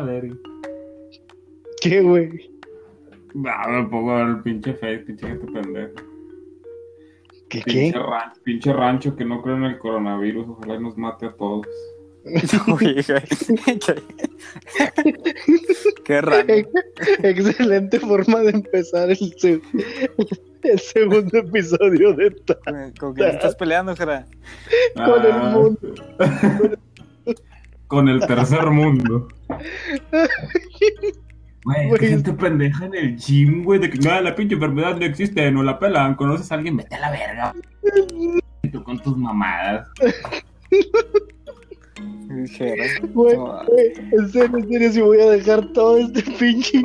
[0.00, 0.34] la verga.
[1.80, 2.50] ¿Qué, güey?
[3.46, 5.92] Ah, me pongo a ver el pinche face, pinche gente pendejo.
[7.48, 7.72] ¿Qué, qué?
[7.72, 11.66] Pinche, ran- pinche rancho que no cree en el coronavirus, ojalá nos mate a todos.
[12.78, 13.04] Qué-
[16.04, 16.46] Qué raro.
[17.22, 19.60] Excelente forma de empezar el, se-
[20.62, 22.58] el segundo episodio de Ta-
[22.98, 24.26] ¿Con quién estás peleando, Jera?
[24.94, 25.78] Con el Ah, mundo.
[27.88, 29.28] Con el tercer mundo.
[31.64, 32.00] Güey, Güey.
[32.00, 35.50] qué gente pendeja en el gym, güey, de que nada, la pinche enfermedad no existe,
[35.50, 37.54] no la pelan, conoces a alguien, vete a la verga.
[38.62, 39.86] Y tú con tus mamadas.
[42.30, 42.84] Güey, en serio,
[44.56, 46.80] en serio, si voy a dejar todo este pinche.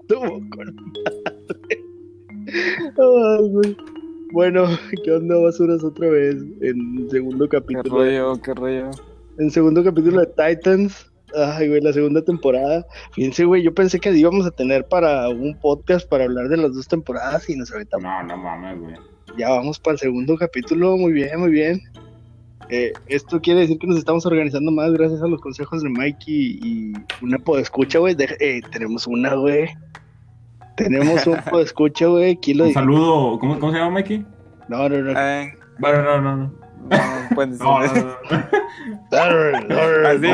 [0.00, 1.84] Estuvo con madre.
[2.98, 3.76] Ay, güey.
[4.32, 4.64] Bueno,
[5.04, 6.36] ¿qué onda, basuras otra vez?
[6.62, 7.96] En segundo Qué capítulo.
[7.98, 8.90] rollo, qué rollo.
[9.38, 11.10] En segundo capítulo de Titans.
[11.34, 12.86] Ay, güey, la segunda temporada.
[13.12, 16.74] Fíjense, güey, yo pensé que íbamos a tener para un podcast para hablar de las
[16.74, 18.04] dos temporadas y nos aventamos.
[18.04, 18.94] No, no mames, güey.
[19.38, 20.96] Ya vamos para el segundo capítulo.
[20.96, 21.80] Muy bien, muy bien.
[22.68, 26.58] Eh, esto quiere decir que nos estamos organizando más gracias a los consejos de Mikey
[26.62, 28.16] y una podescucha, güey.
[28.18, 29.68] Eh, tenemos una, güey.
[30.76, 32.32] Tenemos un podescucha, güey.
[32.32, 34.24] Aquí lo Un saludo, ¿cómo, cómo se llama Mikey?
[34.68, 35.18] No, no, no.
[35.20, 36.54] Eh, Bueno, no, no, no.
[36.90, 37.80] no, pueden No,
[39.10, 40.08] no, no.
[40.08, 40.28] Así,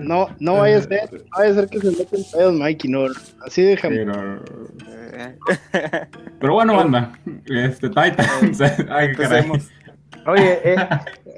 [0.00, 2.90] No, no, no vaya a ser, no vaya a ser que se metan pedos, Mikey,
[2.90, 3.06] no.
[3.46, 3.96] Así déjame.
[3.96, 4.42] Pero,
[5.12, 5.36] Eh,
[6.40, 7.12] pero bueno, banda.
[7.46, 8.60] Este, Titans.
[8.60, 9.40] Ay, caray.
[9.40, 9.68] Empecemos.
[10.26, 10.76] Oye, eh,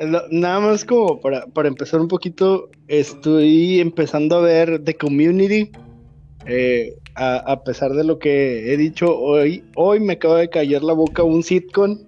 [0.07, 5.71] lo- nada más como para, para empezar un poquito, estoy empezando a ver The Community.
[6.47, 10.83] eh, a, a pesar de lo que he dicho hoy, hoy me acaba de caer
[10.83, 11.99] la boca un sitcom.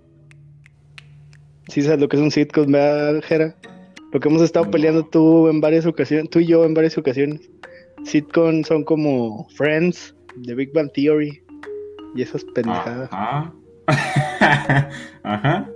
[1.69, 3.55] Sí sabes lo que es un sitcom, ¿verdad, Jera?
[4.11, 7.51] Lo que hemos estado peleando tú en varias ocasiones, tú y yo en varias ocasiones.
[8.05, 10.15] Sitcom son como Friends,
[10.47, 11.43] The Big Bang Theory
[12.15, 13.11] y esas pendejadas.
[13.13, 13.53] Ajá.
[15.25, 15.71] Ajá.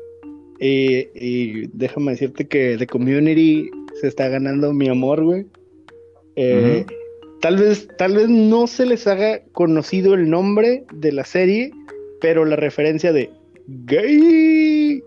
[0.58, 3.70] Y, y déjame decirte que The Community
[4.00, 5.46] se está ganando mi amor, güey.
[6.36, 6.86] Eh,
[7.40, 11.70] Tal vez, tal vez no se les haga conocido el nombre de la serie,
[12.20, 13.30] pero la referencia de
[13.66, 15.02] gay.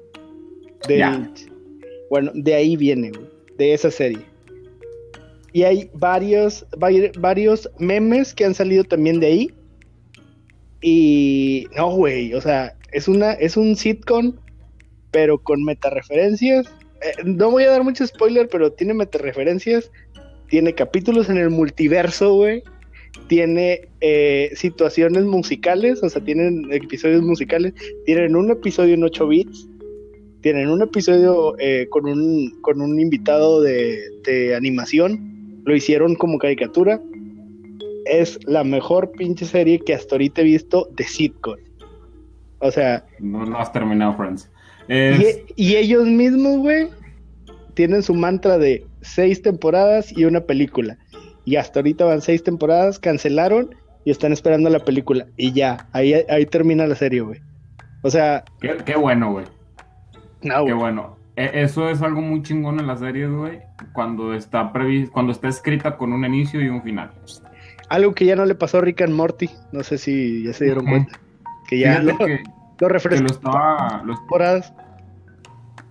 [0.88, 0.98] de-.
[2.10, 4.22] Bueno, de ahí viene, güey, de esa serie.
[5.52, 9.54] Y hay varios, vari- varios memes que han salido también de ahí.
[10.82, 14.36] Y no, güey, o sea, es una, es un sitcom,
[15.12, 16.68] pero con metareferencias.
[17.02, 19.92] Eh, no voy a dar mucho spoiler, pero tiene metareferencias.
[20.50, 22.64] Tiene capítulos en el multiverso, güey.
[23.28, 27.74] Tiene eh, situaciones musicales, o sea, tienen episodios musicales.
[28.06, 29.68] Tienen un episodio en 8 bits.
[30.42, 35.62] Tienen un episodio eh, con, un, con un invitado de, de animación.
[35.66, 37.02] Lo hicieron como caricatura.
[38.06, 41.58] Es la mejor pinche serie que hasta ahorita he visto de sitcom.
[42.60, 44.50] O sea, No, no has terminado, Friends.
[45.56, 46.88] y, ellos mismos, güey,
[47.74, 50.98] tienen su mantra de seis temporadas y una película.
[51.46, 53.74] Y hasta ahorita van seis temporadas, cancelaron
[54.06, 55.26] y están esperando la película.
[55.38, 57.42] Y ya, ahí, ahí termina la serie, güey.
[58.02, 59.46] O sea, qué, qué bueno, güey.
[60.44, 61.18] no, Qué bueno.
[61.36, 63.60] E- Eso es algo muy chingón en las series, güey.
[63.94, 67.12] Cuando está previs cuando está escrita con un inicio y un final.
[67.90, 69.50] Algo que ya no le pasó a Rick and Morty.
[69.72, 71.20] No sé si ya se dieron cuenta.
[71.68, 72.44] Que ya Fíjate lo, que,
[72.80, 74.16] lo que lo estaba lo.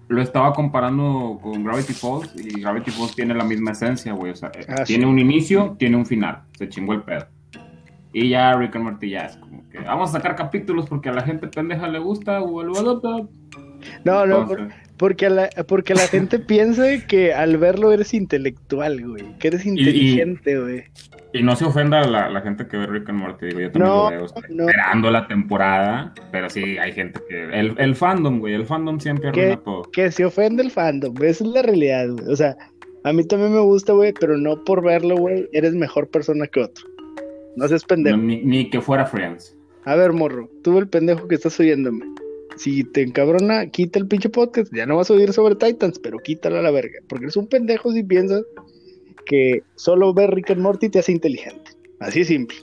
[0.08, 4.32] Lo estaba comparando con Gravity Falls y Gravity Falls tiene la misma esencia, güey.
[4.32, 5.10] O sea, eh, Ah, tiene sí.
[5.10, 6.42] un inicio, tiene un final.
[6.58, 7.26] Se chingó el pedo.
[8.12, 11.12] Y ya Rick and Morty ya es como que vamos a sacar capítulos porque a
[11.12, 12.41] la gente pendeja le gusta.
[12.41, 19.00] No, no, por- Entonces, porque, la, porque la gente piensa que al verlo eres intelectual,
[19.06, 19.25] güey.
[19.38, 20.84] Que eres inteligente, güey.
[21.32, 23.70] Y no se ofenda a la, la gente que ve Rick and Morty, digo, yo
[23.70, 24.65] también No, lo veo, no.
[24.68, 27.45] esperando la temporada, pero sí, hay gente que...
[27.53, 29.83] El, el fandom, güey, el fandom siempre arruina todo.
[29.92, 32.33] que se ofende el fandom, güey, esa es la realidad, güey.
[32.33, 32.56] O sea,
[33.04, 36.60] a mí también me gusta, güey, pero no por verlo, güey, eres mejor persona que
[36.60, 36.86] otro.
[37.56, 38.16] No seas No, pendejo.
[38.16, 39.54] ni, ni que fuera Friends.
[39.84, 42.06] A ver, morro, tú el pendejo que estás oyéndome.
[42.59, 44.72] Si te encabrona, quita el pinche podcast.
[44.75, 46.99] Ya no vas a oír sobre Titans, pero quítalo a la verga.
[47.09, 48.43] Porque eres un pendejo si piensas
[49.27, 51.71] que solo ver Rick and Morty te hace inteligente.
[52.01, 52.57] Así es simple.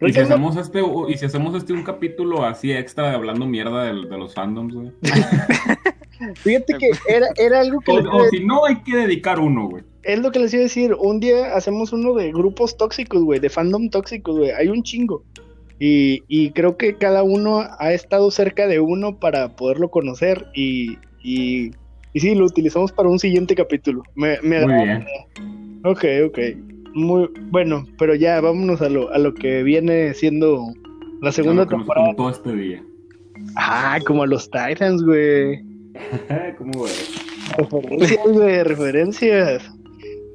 [0.00, 3.84] Y si, hacemos este, y si hacemos este un capítulo así extra de hablando mierda
[3.84, 4.92] de, los fandoms, güey.
[6.36, 9.68] Fíjate que era, era algo que O, les o si no, hay que dedicar uno,
[9.68, 9.84] güey.
[10.02, 10.94] Es lo que les iba a decir.
[10.98, 14.50] Un día hacemos uno de grupos tóxicos, güey, de fandom tóxicos, güey.
[14.50, 15.22] Hay un chingo.
[15.80, 20.98] Y, y creo que cada uno ha estado cerca de uno para poderlo conocer y,
[21.22, 21.72] y
[22.12, 24.02] Y sí, lo utilizamos para un siguiente capítulo.
[24.14, 25.04] Me, me Muy bien.
[25.84, 26.38] Ok, ok.
[26.94, 30.72] Muy bueno, pero ya vámonos a lo, a lo que viene siendo
[31.20, 32.06] la segunda nos temporada.
[32.14, 32.82] contó este día.
[33.56, 35.60] Ah, como a los Titans, güey.
[36.58, 36.86] ¿Cómo?
[37.58, 39.70] Referencias, güey, referencias.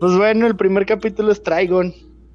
[0.02, 1.94] Pues bueno, el primer capítulo es Trigon.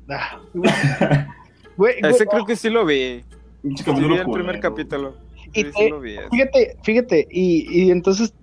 [0.09, 0.41] Ah,
[1.77, 3.25] güey, güey, Ese creo que sí lo vi.
[3.63, 5.15] Sí, vi capítulo el primer capítulo.
[5.53, 6.15] Y Sí, te- sí lo vi.
[6.19, 6.29] ese.
[6.31, 8.35] Fíjate, fíjate, y, y entonces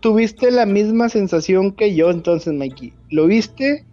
[0.00, 2.92] tuviste la misma sensación que yo, entonces, Mikey.
[3.10, 3.84] Lo viste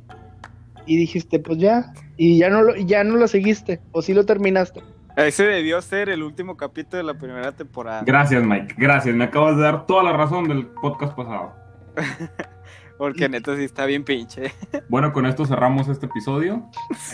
[0.86, 4.26] y dijiste, pues ya, y ya no lo, ya no lo seguiste, o sí lo
[4.26, 4.82] terminaste.
[5.16, 8.04] Ese debió ser el último capítulo de la primera temporada.
[8.06, 8.76] Gracias, Mike.
[8.78, 9.16] Gracias.
[9.16, 11.54] Me acabas de dar toda la razón del podcast pasado.
[12.98, 14.52] Porque neta sí está bien pinche.
[14.90, 16.70] Bueno, con esto cerramos este episodio.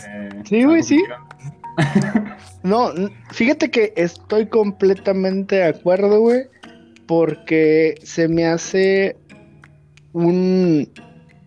[0.08, 1.04] Eh, Sí, güey, ¿algo que sí.
[2.62, 2.90] No,
[3.32, 6.44] fíjate que estoy completamente de acuerdo, güey,
[7.06, 9.16] porque se me hace
[10.12, 10.88] un,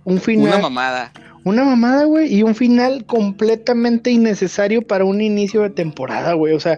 [0.04, 0.48] un final.
[0.48, 1.12] Una mamada.
[1.44, 6.54] Una mamada, güey, y un final completamente innecesario para un inicio de temporada, güey.
[6.54, 6.78] O sea,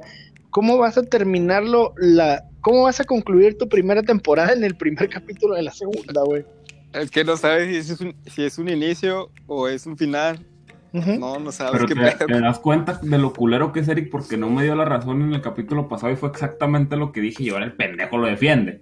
[0.52, 1.94] ¿cómo vas a terminarlo?
[1.98, 6.22] La, ¿Cómo vas a concluir tu primera temporada en el primer capítulo de la segunda,
[6.24, 6.46] güey?
[6.94, 10.46] Es que no sabes si es un, si es un inicio o es un final.
[10.92, 12.26] No, no sabes Pero qué te, pedo.
[12.26, 15.22] te das cuenta de lo culero que es Eric porque no me dio la razón
[15.22, 18.26] en el capítulo pasado y fue exactamente lo que dije y ahora el pendejo lo
[18.26, 18.82] defiende.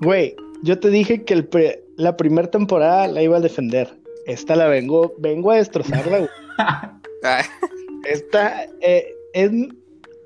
[0.00, 3.98] Güey, yo te dije que el pre- la primera temporada la iba a defender.
[4.26, 6.30] Esta la vengo, vengo a destrozarla, güey.
[8.04, 9.50] Esta eh, es.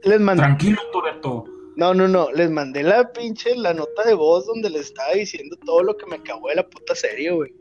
[0.05, 0.43] Les mandé.
[0.43, 1.45] Tranquilo, Toreto.
[1.77, 2.31] No, no, no.
[2.33, 6.07] Les mandé la pinche la nota de voz donde les estaba diciendo todo lo que
[6.07, 7.53] me acabó de la puta serie, güey.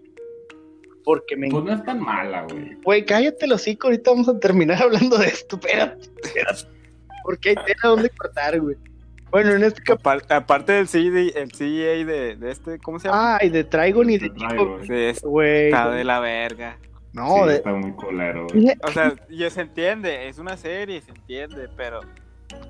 [1.03, 1.49] Porque me.
[1.49, 2.75] Pues no es tan mala, güey.
[2.83, 5.55] Güey, cállate los hocico, ahorita vamos a terminar hablando de esto.
[5.55, 6.63] Espérate, espérate.
[7.23, 8.75] Porque hay tela donde cortar, güey.
[9.31, 9.99] Bueno, en este cap...
[10.01, 13.37] apar- aparte del CGI, el CGA de, de este, ¿cómo se llama?
[13.39, 14.79] Ay, de Trigon y de Chico.
[14.85, 15.67] Sí, es- Güey.
[15.67, 16.77] está de la verga.
[17.13, 17.55] No, sí, de.
[17.55, 18.67] está muy culero, güey.
[18.83, 22.01] O sea, ya se entiende, es una serie, se entiende, pero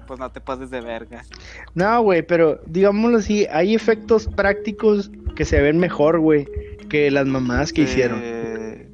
[0.08, 1.24] pues no te pases de verga.
[1.76, 6.48] No, güey, pero digámoslo así, hay efectos prácticos que se ven mejor, güey,
[6.90, 8.20] que las mamadas que hicieron.
[8.22, 8.90] Eh,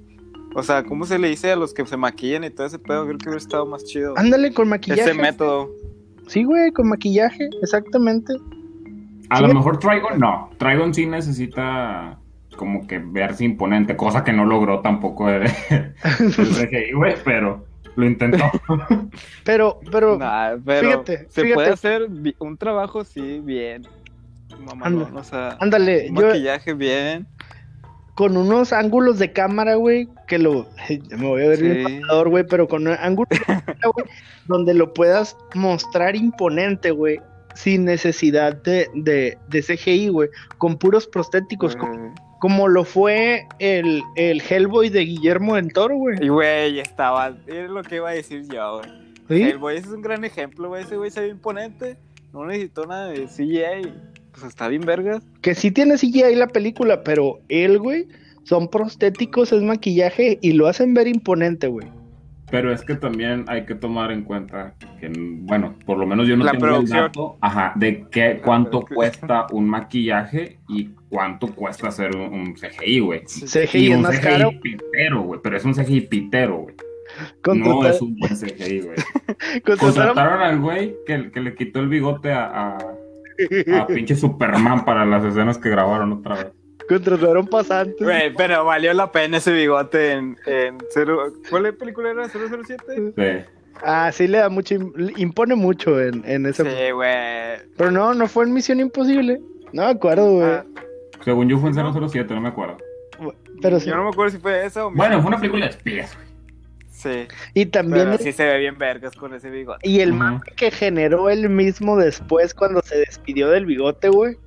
[0.55, 3.05] o sea, ¿cómo se le dice a los que se maquillan y todo ese pedo?
[3.05, 4.13] Creo que hubiera estado más chido.
[4.17, 5.01] Ándale con maquillaje.
[5.11, 5.69] Ese método.
[6.27, 8.33] Sí, güey, con maquillaje, exactamente.
[9.29, 9.43] A Sí.
[9.43, 10.49] lo mejor Trigon no.
[10.57, 12.17] Trigon sí necesita
[12.55, 15.93] como que verse imponente, cosa que no logró tampoco el, el
[16.31, 17.65] CGI, güey, pero
[17.97, 18.37] lo intentó.
[19.43, 21.53] Pero, pero, Nah, pero fíjate, se fíjate.
[21.53, 22.07] puede hacer
[22.39, 23.85] un trabajo, sí, bien.
[24.81, 25.09] Anda.
[25.13, 27.27] o sea, ándale, un yo maquillaje bien.
[28.15, 30.67] con unos ángulos de cámara, güey, que lo.
[31.09, 31.99] Me voy a ver bien Sí.
[31.99, 34.07] mamador, güey, pero con ángulos de cámara, güey,
[34.47, 37.19] donde lo puedas mostrar imponente, güey,
[37.57, 44.03] sin necesidad de, de, de CGI, güey, con puros prostéticos, como, como lo fue el,
[44.15, 46.23] el Hellboy de Guillermo del Toro, güey.
[46.23, 49.07] Y güey, estaba, es lo que iba a decir yo, güey.
[49.27, 49.41] ¿Sí?
[49.43, 50.83] Ese es un gran ejemplo, güey.
[50.83, 51.97] Ese güey se ve imponente.
[52.31, 53.91] No necesitó nada de CGI.
[54.31, 55.23] Pues está bien vergas.
[55.41, 58.07] Que sí tiene CGI la película, pero él, güey,
[58.43, 61.87] son prostéticos, es maquillaje y lo hacen ver imponente, güey.
[62.49, 66.37] Pero es que también hay que tomar en cuenta que, bueno, por lo menos yo
[66.37, 66.97] no La tengo producción.
[66.99, 68.95] el dato, ajá, de qué, cuánto producción.
[68.95, 73.21] cuesta un maquillaje y cuánto cuesta hacer un, un CGI, güey.
[73.25, 74.51] CGI Y es un más CGI caro.
[74.61, 76.75] pitero, güey, pero es un CGI pitero, güey.
[77.53, 78.97] No es un buen CGI, güey.
[79.65, 82.77] contrataron- Contrataron al güey que, que le quitó el bigote a, a,
[83.81, 86.47] a pinche Superman para las escenas que grabaron otra vez.
[86.87, 87.97] Contrataron pasantes.
[87.99, 91.33] Güey, pero valió la pena ese bigote en, en cero.
[91.49, 92.27] ¿Cuál película era?
[92.27, 93.13] ¿007?
[93.15, 93.45] Sí.
[93.83, 96.63] Ah, sí le da mucho, im- impone mucho en, en ese.
[96.63, 97.59] Sí, güey.
[97.77, 99.39] Pero no, no fue en Misión Imposible.
[99.73, 100.47] No me acuerdo, güey.
[100.49, 100.65] Ah,
[101.23, 102.77] Según yo fue en 007, no me acuerdo.
[103.61, 103.89] pero sí.
[103.89, 106.27] Yo no me acuerdo si fue esa o Bueno, fue una película de espías, güey.
[106.89, 107.27] Sí.
[107.53, 109.87] Y también Pero sí se ve bien vergas con ese bigote.
[109.87, 110.17] y el Ujú.
[110.17, 114.37] mame que generó él mismo después cuando se despidió del bigote, güey.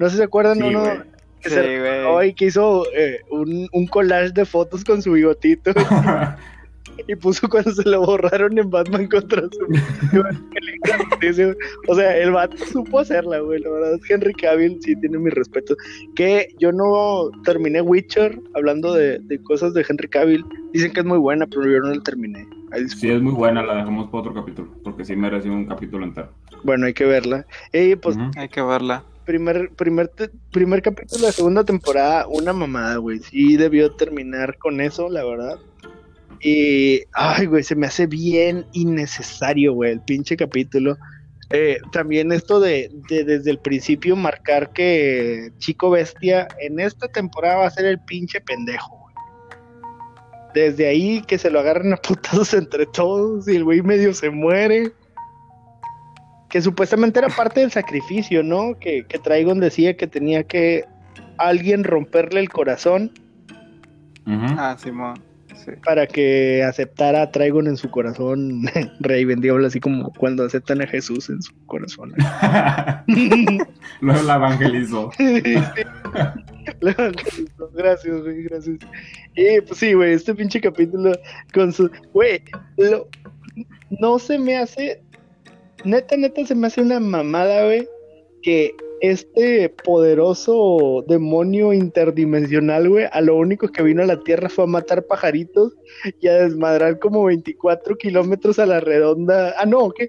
[0.00, 0.98] No sé si se acuerdan, Sí, uno güey.
[1.40, 2.04] Que Sí, se güey.
[2.04, 5.72] hoy que hizo eh, un, un collage de fotos con su bigotito
[7.08, 10.22] y puso cuando se lo borraron en Batman contra su
[11.88, 13.60] o sea, el vato supo hacerla, güey.
[13.60, 15.76] La verdad es que Henry Cavill sí tiene mi respeto.
[16.14, 20.44] Que yo no terminé Witcher hablando de, de cosas de Henry Cavill.
[20.72, 22.46] Dicen que es muy buena, pero yo no la terminé.
[22.88, 26.28] Sí, es muy buena, la dejamos para otro capítulo, porque sí merece un capítulo entero.
[26.62, 27.44] Bueno, hay que verla.
[27.72, 28.30] Y pues, Ujú.
[28.36, 29.02] Hay que verla.
[29.24, 30.10] Primer, primer,
[30.52, 33.20] primer capítulo de la segunda temporada, una mamada, güey.
[33.20, 35.58] Sí debió terminar con eso, la verdad.
[36.40, 40.96] Y, ay, güey, se me hace bien innecesario, güey, el pinche capítulo.
[41.50, 47.56] Eh, también esto de, de desde el principio marcar que Chico Bestia en esta temporada
[47.56, 49.00] va a ser el pinche pendejo.
[50.54, 54.30] Desde ahí que se lo agarren a putazos entre todos y el güey medio se
[54.30, 54.92] muere.
[56.50, 58.76] Que supuestamente era parte del sacrificio, ¿no?
[58.78, 60.84] Que, que Trigon decía que tenía que
[61.38, 63.12] alguien romperle el corazón
[64.26, 64.46] Ujú.
[64.58, 65.14] Ah, Simón.
[65.64, 65.72] Sí.
[65.84, 68.62] para que aceptara a Trigon en su corazón,
[69.00, 72.12] Raven Diablo, así como cuando aceptan a Jesús en su corazón.
[74.00, 75.10] Luego la evangelizó.
[77.74, 78.78] gracias, güey, gracias.
[79.36, 81.12] Y pues sí, güey, este pinche capítulo
[81.52, 81.90] con su.
[82.12, 82.42] Güey,
[82.76, 83.08] lo-
[83.90, 85.02] no se me hace.
[85.84, 87.88] Neta, neta, se me hace una mamada, güey,
[88.42, 94.64] que este poderoso demonio interdimensional, güey, a lo único que vino a la Tierra fue
[94.64, 95.74] a matar pajaritos
[96.20, 99.54] y a desmadrar como 24 kilómetros a la redonda.
[99.58, 100.08] Ah, no, ¿qué?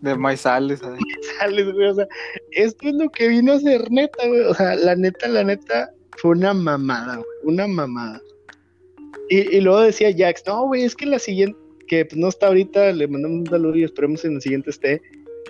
[0.00, 1.00] De maizales, ¿sabes?
[1.38, 1.88] sales, güey.
[1.88, 2.08] O sea,
[2.52, 4.40] esto es lo que vino a ser neta, güey.
[4.40, 7.28] O sea, la neta, la neta, fue una mamada, güey.
[7.44, 8.20] Una mamada.
[9.28, 12.48] Y, y luego decía Jax, no, güey, es que la siguiente, que pues, no está
[12.48, 15.02] ahorita, le mandamos un saludo y esperemos en el siguiente esté.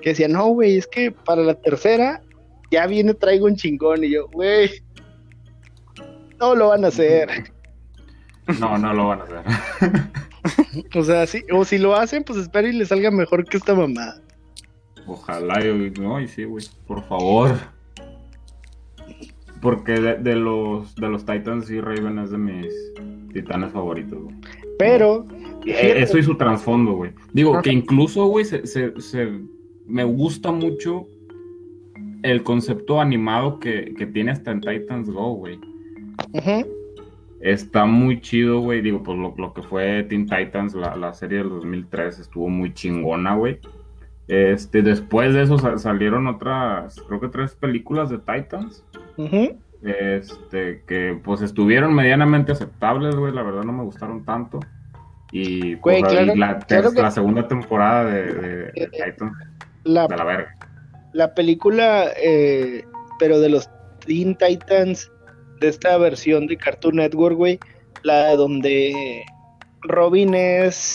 [0.02, 2.22] Que decía, no, güey, es que para la tercera
[2.70, 4.04] ya viene, traigo un chingón.
[4.04, 4.70] Y yo, güey,
[6.38, 7.28] no lo van a hacer.
[8.60, 9.42] No, no lo van a hacer.
[10.94, 13.74] O sea, sí, o si lo hacen, pues espero y le salga mejor que esta
[13.74, 14.20] mamada.
[15.06, 17.52] Ojalá, yo, no, y sí, güey, por favor.
[19.62, 22.74] Porque de, de los de los Titans, sí, Raven es de mis
[23.32, 24.36] titanes favoritos, güey.
[24.78, 25.26] Pero,
[25.66, 27.12] Eh, Eso y su trasfondo, güey.
[27.32, 27.62] Digo, Ajá.
[27.62, 29.40] que incluso, güey, se, se- se-
[29.86, 31.06] me gusta mucho
[32.22, 35.58] el concepto animado que, que tiene hasta en Titans Go, güey.
[36.32, 36.66] ujú,
[37.40, 38.80] Está muy chido, güey.
[38.80, 42.72] Digo, pues lo, lo que fue Teen Titans, la, la serie del 2003, estuvo muy
[42.72, 43.58] chingona, güey.
[44.28, 48.82] Este, después de eso sa- salieron otras, creo que tres películas de Titans.
[49.82, 53.34] Este, que pues estuvieron medianamente aceptables, güey.
[53.34, 54.60] La verdad no me gustaron tanto.
[55.36, 58.88] Y, Güey, pues, claro- la, claro que- la segunda temporada de, de- de Eh.
[58.92, 59.32] Titans,
[59.82, 60.56] la de la verga.
[61.12, 62.84] la película, eh,
[63.18, 63.68] pero de los
[64.06, 65.10] Teen Titans,
[65.60, 67.58] de esta versión de Cartoon Network, güey,
[68.04, 69.24] la donde
[69.82, 70.94] Robin es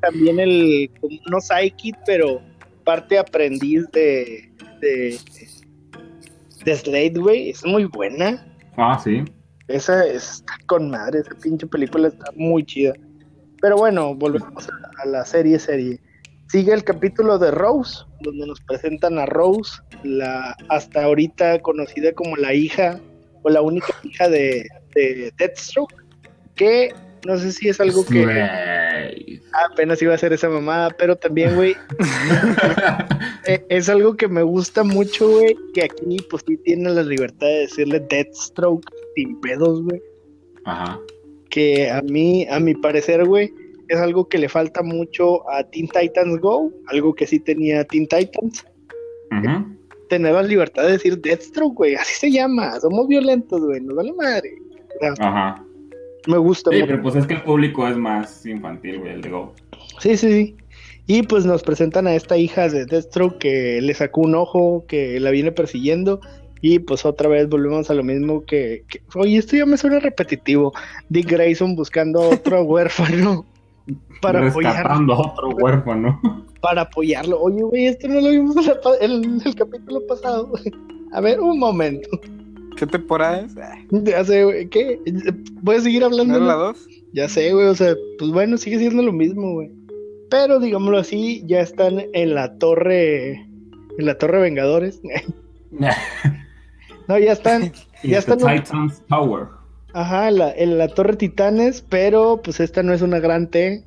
[0.00, 0.90] también el,
[1.30, 2.40] no psychic, pero
[2.84, 4.48] parte aprendiz de,
[4.80, 5.18] de,
[6.64, 8.46] de Slade, güey, es muy buena.
[8.76, 9.24] Ah, sí.
[9.66, 12.92] Esa está con madre, esa pinche película está muy chida.
[13.64, 14.68] Pero bueno, volvemos
[14.98, 15.98] a, la serie serie.
[16.48, 22.36] Sigue el capítulo de Rose, donde nos presentan a Rose, la hasta ahorita conocida como
[22.36, 23.00] la hija
[23.42, 25.94] o la única hija de, de Deathstroke,
[26.56, 26.92] que
[27.26, 29.40] no sé si es algo que
[29.70, 31.74] apenas iba a ser esa mamada, pero también, güey,
[33.46, 37.46] eh, es algo que me gusta mucho, güey, que aquí pues sí tienen la libertad
[37.46, 40.02] de decirle Deathstroke sin pedos, güey.
[40.66, 41.00] Ajá.
[41.54, 43.52] Que a mí, a mi parecer, güey,
[43.88, 48.08] es algo que le falta mucho a Teen Titans Go, algo que sí tenía Teen
[48.08, 48.64] Titans,
[49.30, 49.64] Ujú.
[50.08, 54.12] tener la libertad de decir Deathstroke, güey, así se llama, somos violentos, güey, nos vale
[54.14, 54.50] madre.
[54.96, 55.64] O sea, Ajá.
[56.26, 56.86] me gusta Sí, mucho.
[56.88, 59.54] pero pues es que el público es más infantil, güey, el de Go.
[60.00, 60.56] Sí, sí, sí.
[61.06, 65.20] Y pues nos presentan a esta hija de Deathstroke que le sacó un ojo, que
[65.20, 66.18] la viene persiguiendo.
[66.66, 69.98] Y pues otra vez volvemos a lo mismo que, que- Oye, esto ya me suena
[69.98, 70.72] repetitivo.
[71.10, 73.44] Dick Grayson buscando a otro huérfano
[74.22, 75.12] para apoyarlo.
[75.12, 76.18] A otro huérfano.
[76.62, 77.38] para apoyarlo.
[77.38, 80.50] Oye, güey, esto no lo vimos en, la en el capítulo pasado.
[81.12, 82.08] A ver, un momento.
[82.78, 83.54] ¿Qué temporada es?
[83.90, 84.98] Ya sé, güey, ¿qué?
[85.60, 86.36] ¿Voy a seguir ¿No hablando?
[86.36, 86.88] era la 2?
[87.12, 89.70] Ya sé, güey, o sea, pues bueno, sigue siendo lo mismo, güey.
[90.30, 93.32] Pero digámoslo así, ya están en la torre,
[93.98, 95.02] en la torre Vengadores.
[97.08, 99.46] no, ya están, Ya están- Titans Tower.
[99.92, 103.82] ajá, en la, en la torre Titanes, pero pues esta no es una gran T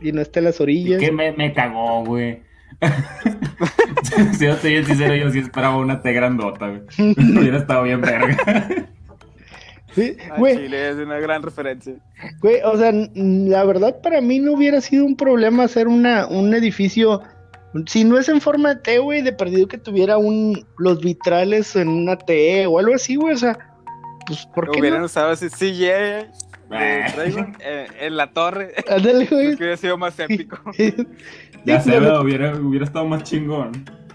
[0.00, 1.00] y no está en las orillas.
[1.00, 2.42] Que me, me cagó, güey.
[4.38, 6.82] si yo estoy bien sincero, yo sí esperaba una T grandota, güey.
[7.38, 8.36] Hubiera estado bien verga.
[9.94, 11.94] Sí, güey, Chile es una gran referencia.
[12.40, 16.54] Güey, o sea, la verdad para mí no hubiera sido un problema hacer una, un
[16.54, 17.22] edificio,
[17.86, 21.76] si no es en forma de T, güey, de perdido que tuviera un, los vitrales
[21.76, 23.58] en una T o algo así, güey, o sea,
[24.26, 25.06] pues, ¿por qué Hubieran no?
[25.06, 25.84] usado ese CGI
[26.72, 28.74] eh, en la torre.
[28.88, 29.48] Ándale, güey.
[29.50, 30.58] que hubiera sido más épico.
[31.64, 33.72] ya pero hubiera, hubiera estado más chingón.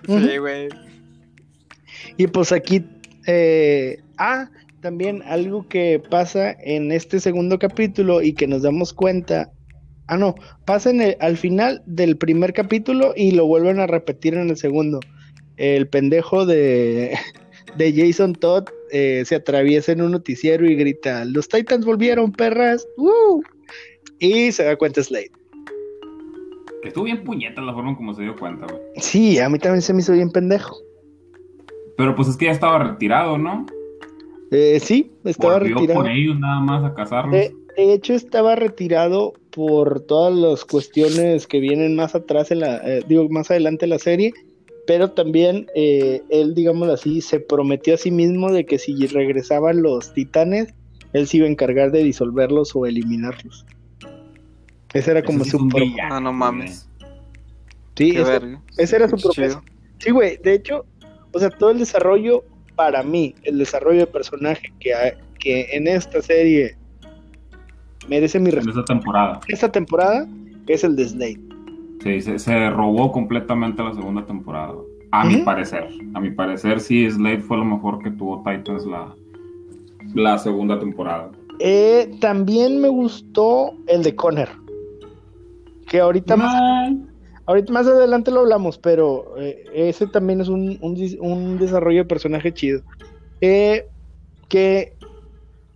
[0.07, 0.69] Sí, güey.
[2.17, 2.85] Y pues aquí,
[3.25, 4.49] eh, ah,
[4.81, 9.51] también algo que pasa en este segundo capítulo y que nos damos cuenta
[10.07, 10.35] Ah, no,
[10.65, 14.57] pasa en el- al final del primer capítulo y lo vuelven a repetir en el
[14.57, 14.99] segundo.
[15.57, 17.17] El pendejo de,
[17.77, 22.87] de Jason Todd eh, se atraviesa en un noticiero y grita, los Titans volvieron, perras.
[22.97, 23.41] ¡Woo!".
[24.19, 25.31] Y se da cuenta Slade.
[26.81, 28.79] Que estuvo bien puñeta la forma como se dio cuenta, güey.
[28.97, 30.77] Sí, a mí también se me hizo bien pendejo.
[31.97, 33.65] Pero pues es que ya estaba retirado, ¿no?
[34.51, 36.01] Eh, sí, estaba Volvió retirado.
[36.01, 37.31] por ellos nada más a cazarlos.
[37.33, 42.77] De, de hecho, estaba retirado por todas las cuestiones que vienen más atrás en la,
[42.77, 44.33] eh, digo, más adelante en la serie,
[44.87, 49.81] pero también eh, él, digámoslo así, se prometió a sí mismo de que si regresaban
[49.81, 50.73] los titanes,
[51.13, 53.65] él se iba a encargar de disolverlos o eliminarlos.
[54.93, 56.87] Ese era como su es un pro- villano, Ah, no mames.
[57.97, 58.61] Sí, ese- verga.
[58.77, 59.63] ese era su chido.
[59.99, 60.85] Sí, güey, de hecho,
[61.33, 62.43] o sea, todo el desarrollo,
[62.75, 64.91] para mí, el desarrollo de personaje que,
[65.39, 66.77] que en esta serie
[68.07, 68.79] merece mi respeto.
[68.79, 69.39] esa temporada.
[69.47, 70.27] Esta temporada
[70.67, 71.39] es el de Slade.
[72.03, 74.75] Sí, se, se robó completamente la segunda temporada.
[75.11, 75.87] A mi parecer.
[76.13, 79.15] A mi parecer, sí, Slade fue lo mejor que tuvo Titans la,
[80.13, 81.31] la segunda temporada.
[81.59, 84.49] Eh, también me gustó el de Conner.
[85.87, 86.93] Que ahorita más,
[87.45, 92.53] ahorita más adelante lo hablamos, pero eh, ese también es un, un desarrollo de personaje
[92.53, 92.81] chido.
[93.41, 93.87] Eh,
[94.49, 94.93] que,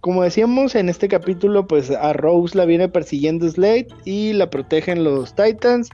[0.01, 5.03] como decíamos en este capítulo, pues a Rose la viene persiguiendo Slade y la protegen
[5.03, 5.89] los Titans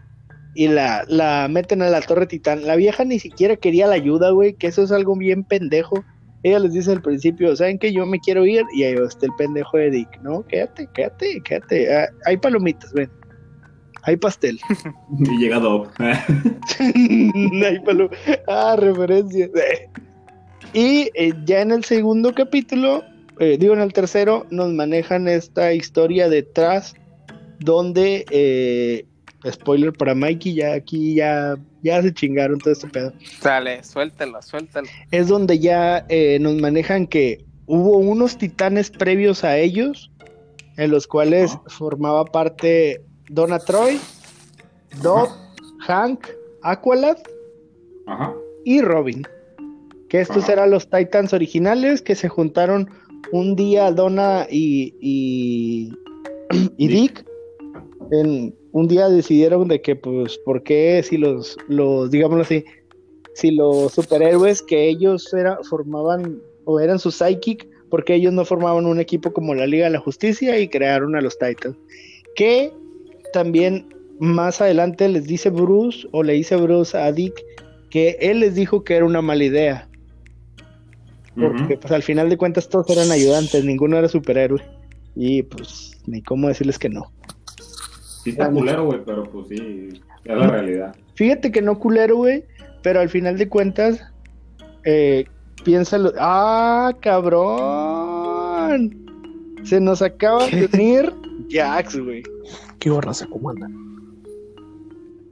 [0.55, 2.65] y la, la meten a la Torre Titán.
[2.65, 6.03] La vieja ni siquiera quería la ayuda, güey, que eso es algo bien pendejo.
[6.43, 9.31] Ella les dice al principio, ¿saben que Yo me quiero ir y ahí está el
[9.37, 10.45] pendejo de Dick, ¿no?
[10.45, 11.93] Quédate, quédate, quédate.
[11.95, 13.09] Ah, hay palomitas, ven.
[14.03, 14.59] Hay pastel.
[15.19, 15.87] Y llega Dob.
[15.97, 18.11] Hay palo-
[18.47, 19.49] Ah, referencias.
[20.73, 23.01] Y eh, ya en el segundo capítulo,
[23.39, 26.95] eh, digo en el tercero, nos manejan esta historia detrás
[27.59, 29.05] donde, eh,
[29.49, 33.13] spoiler para Mikey, ya aquí ya, ya se chingaron todo este pedo.
[33.41, 34.87] Dale, suéltalo, suéltalo.
[35.11, 40.11] Es donde ya eh, nos manejan que hubo unos titanes previos a ellos,
[40.77, 43.99] en los cuales formaba parte Donna Troy,
[45.01, 45.29] Dob,
[45.79, 46.27] Hank,
[46.63, 47.17] Aqualad
[48.65, 49.23] y Robin.
[50.09, 52.89] Que estos eran los Titans originales que se juntaron
[53.35, 55.91] un día Donna y, y,
[56.77, 57.25] Dick.
[58.71, 62.63] Un día decidieron de que, pues, ¿por qué si los, los, digámoslo así,
[63.33, 68.85] si los superhéroes que ellos era, formaban o eran su psychic, porque ellos no formaban
[68.85, 71.77] un equipo como la Liga de la Justicia y crearon a los Titans?
[72.35, 72.71] Que
[73.33, 77.33] también más adelante les dice Bruce o le dice Bruce a Dick
[77.89, 79.89] que él les dijo que era una mala idea.
[81.35, 84.61] Porque pues al final de cuentas todos eran ayudantes, ninguno era superhéroe.
[85.15, 87.11] Y pues ni cómo decirles que no.
[88.23, 90.95] Sí está culero, güey, pero pues sí, es la realidad.
[91.15, 92.45] Fíjate que no culero, güey,
[92.81, 94.01] pero al final de cuentas,
[94.83, 95.25] eh,
[95.63, 96.13] piénsalo.
[96.19, 99.05] ¡Ah, cabrón!
[99.63, 101.13] Se nos acaba de unir
[101.49, 102.23] Jax, güey.
[102.79, 103.27] ¿Qué raza?
[103.27, 103.94] ¿Cómo andan?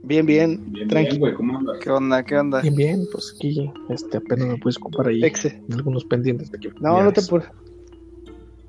[0.06, 1.10] Bien, bien, Bien, tranquilo.
[1.16, 1.78] bien, güey, ¿cómo andas?
[1.80, 2.22] ¿Qué onda?
[2.22, 2.60] ¿Qué onda?
[2.60, 5.60] Bien, bien, pues aquí este, apenas me puedes ocupar ahí Exe.
[5.68, 6.68] en algunos pendientes de aquí.
[6.80, 7.48] No, no te apures.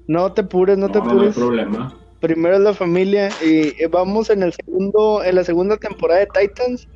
[0.08, 1.36] No te apures, no te no, no hay apures.
[1.36, 1.98] problema.
[2.21, 6.28] Primero es la familia y eh, vamos en el segundo, en la segunda temporada de
[6.48, 6.88] Titans,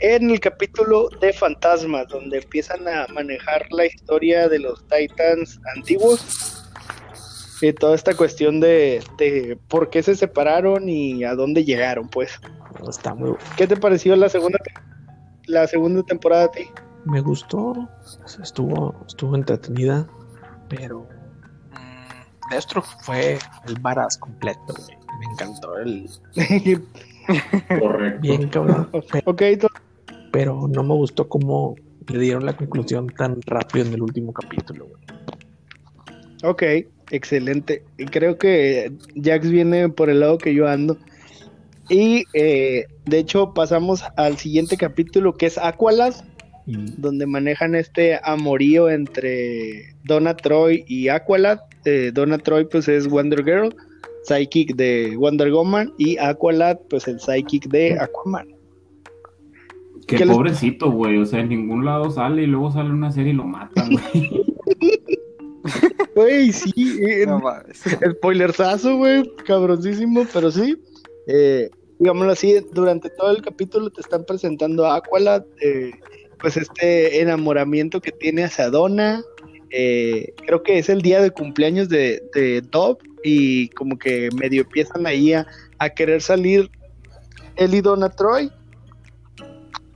[0.00, 6.64] en el capítulo de fantasmas, donde empiezan a manejar la historia de los Titans antiguos
[7.60, 12.38] y toda esta cuestión de, de por qué se separaron y a dónde llegaron, pues.
[12.86, 14.58] Está muy ¿Qué te pareció la segunda
[15.46, 16.68] la segunda temporada a ti?
[17.04, 17.88] Me gustó,
[18.42, 20.06] estuvo, estuvo entretenida,
[20.68, 21.08] pero
[21.70, 24.98] mm, Destro fue el varas completo, güey.
[25.18, 26.08] Me encantó el
[27.80, 28.20] Correcto.
[28.22, 28.88] bien cabrón,
[29.24, 29.42] ok,
[30.32, 31.76] pero no me gustó cómo
[32.08, 35.02] le dieron la conclusión tan rápido en el último capítulo, güey.
[36.42, 36.62] ok,
[37.10, 37.84] excelente.
[37.96, 40.96] Y creo que Jax viene por el lado que yo ando.
[41.88, 46.14] Y eh, de hecho pasamos al siguiente capítulo que es Aqualad,
[46.66, 51.60] donde manejan este amorío entre Donna Troy y Aqualad.
[51.86, 53.74] Eh, Donna Troy pues es Wonder Girl,
[54.24, 58.48] Psychic de Wonder Woman y Aqualad pues el Psychic de Aquaman.
[60.06, 61.18] Qué ¿Qué les- pobrecito, güey.
[61.18, 64.44] O sea, en ningún lado sale y luego sale una serie y lo matan, güey.
[66.14, 67.80] Güey, sí, eh, No mames.
[68.18, 70.76] spoilersazo, güey, cabroncísimo, pero sí.
[71.28, 75.90] Eh, digámoslo así, durante todo el capítulo te están presentando a Aqualad, eh,
[76.40, 79.22] pues este enamoramiento que tiene hacia Donna.
[79.70, 84.62] eh, creo que es el día de cumpleaños de, de Dob y como que medio
[84.62, 85.46] empiezan ahí a,
[85.78, 86.70] a querer salir
[87.56, 88.50] Eli Donna Troy.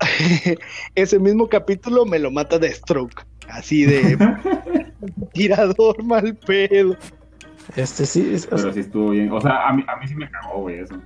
[0.95, 3.25] Ese mismo capítulo me lo mata de Stroke.
[3.49, 4.17] Así de
[5.33, 6.97] tirador mal pedo.
[7.77, 9.31] Este sí, es- Pero sí estuvo bien.
[9.31, 10.97] O sea, a mí, a mí sí me cagó, güey, eso.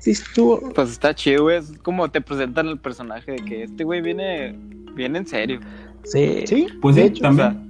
[0.00, 0.60] Sí estuvo.
[0.74, 1.58] Pues está chido, güey.
[1.58, 4.58] Es como te presentan el personaje de que este güey viene,
[4.94, 5.60] viene en serio.
[6.04, 7.68] Sí, Sí, Pues de hecho, también.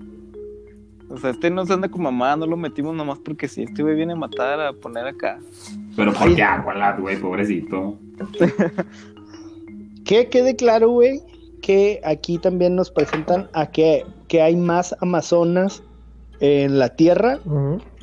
[1.11, 3.63] O sea, este no se anda con mamá, no lo metimos nomás porque sí.
[3.63, 5.39] Este güey viene a matar, a poner acá.
[5.97, 6.13] Pero.
[6.13, 7.17] ¿por qué Aqualad, güey?
[7.17, 7.99] Pobrecito.
[10.09, 11.21] Que quede claro, güey,
[11.61, 15.83] que aquí también nos presentan a que, que hay más amazonas
[16.41, 17.39] en la Tierra,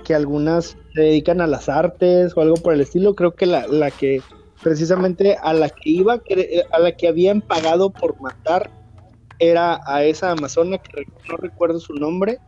[0.04, 3.16] que algunas se dedican a las artes o algo por el estilo.
[3.16, 4.22] Creo que la, la que
[4.64, 6.22] precisamente a la que iba,
[6.72, 8.72] a la que habían pagado por matar,
[9.40, 12.40] era a esa amazona que no recuerdo su nombre.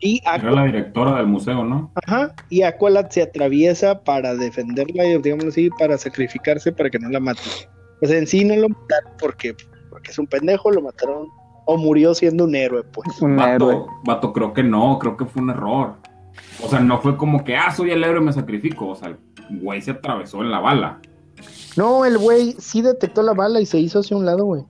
[0.00, 1.90] Y Era la directora del museo, ¿no?
[2.04, 7.08] Ajá, y Aqualad se atraviesa para defenderla, y, digámoslo así, para sacrificarse para que no
[7.08, 7.44] la maten.
[8.02, 9.56] O sea, en sí no lo mataron porque,
[9.88, 11.28] porque es un pendejo, lo mataron
[11.64, 13.22] o murió siendo un héroe, pues.
[13.22, 13.76] Un héroe.
[13.76, 15.94] Vato, vato, creo que no, creo que fue un error.
[16.62, 18.88] O sea, no fue como que, ah, soy el héroe, me sacrifico.
[18.88, 19.18] O sea, el
[19.60, 21.00] güey se atravesó en la bala.
[21.76, 24.62] No, el güey sí detectó la bala y se hizo hacia un lado, güey.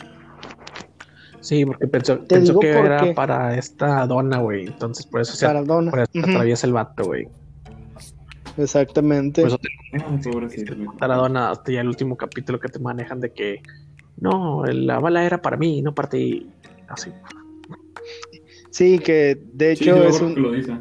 [1.40, 3.12] Sí, porque pensó, Te que por era qué.
[3.14, 4.66] para esta dona, güey.
[4.66, 7.28] Entonces, por eso se, por eso Ujú, atraviesa el vato, güey.
[8.56, 9.42] Exactamente.
[9.42, 10.74] Por eso te Ay, pobrecito.
[10.76, 13.62] matar a Donna hasta ya el último capítulo que te manejan de que
[14.16, 16.50] no, la bala era para mí, no para ti.
[16.88, 17.10] Así.
[18.70, 20.72] Sí, que de Sí, hecho es, un- que lo dice.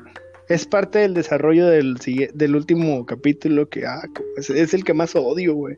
[0.49, 1.95] Es parte del desarrollo del,
[2.34, 5.77] del último capítulo que ah, como- es, es el que más odio, güey.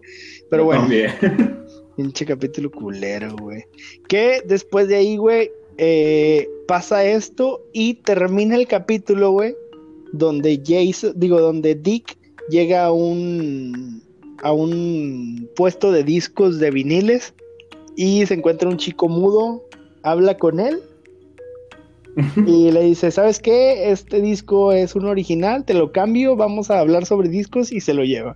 [0.50, 0.82] Pero bueno.
[0.82, 1.12] también.
[1.96, 3.64] Pinche capítulo culero, güey.
[4.08, 9.56] Que después de ahí, güey, eh, pasa esto y termina el capítulo, güey,
[10.12, 12.18] donde Jason, digo, donde Dick
[12.50, 14.04] llega a un
[14.44, 17.34] a un puesto de discos de viniles
[17.96, 19.64] y se encuentra un chico mudo,
[20.04, 20.82] habla con él
[22.46, 23.92] y le dice, ¿sabes qué?
[23.92, 27.94] Este disco es un original, te lo cambio, vamos a hablar sobre discos y se
[27.94, 28.36] lo lleva.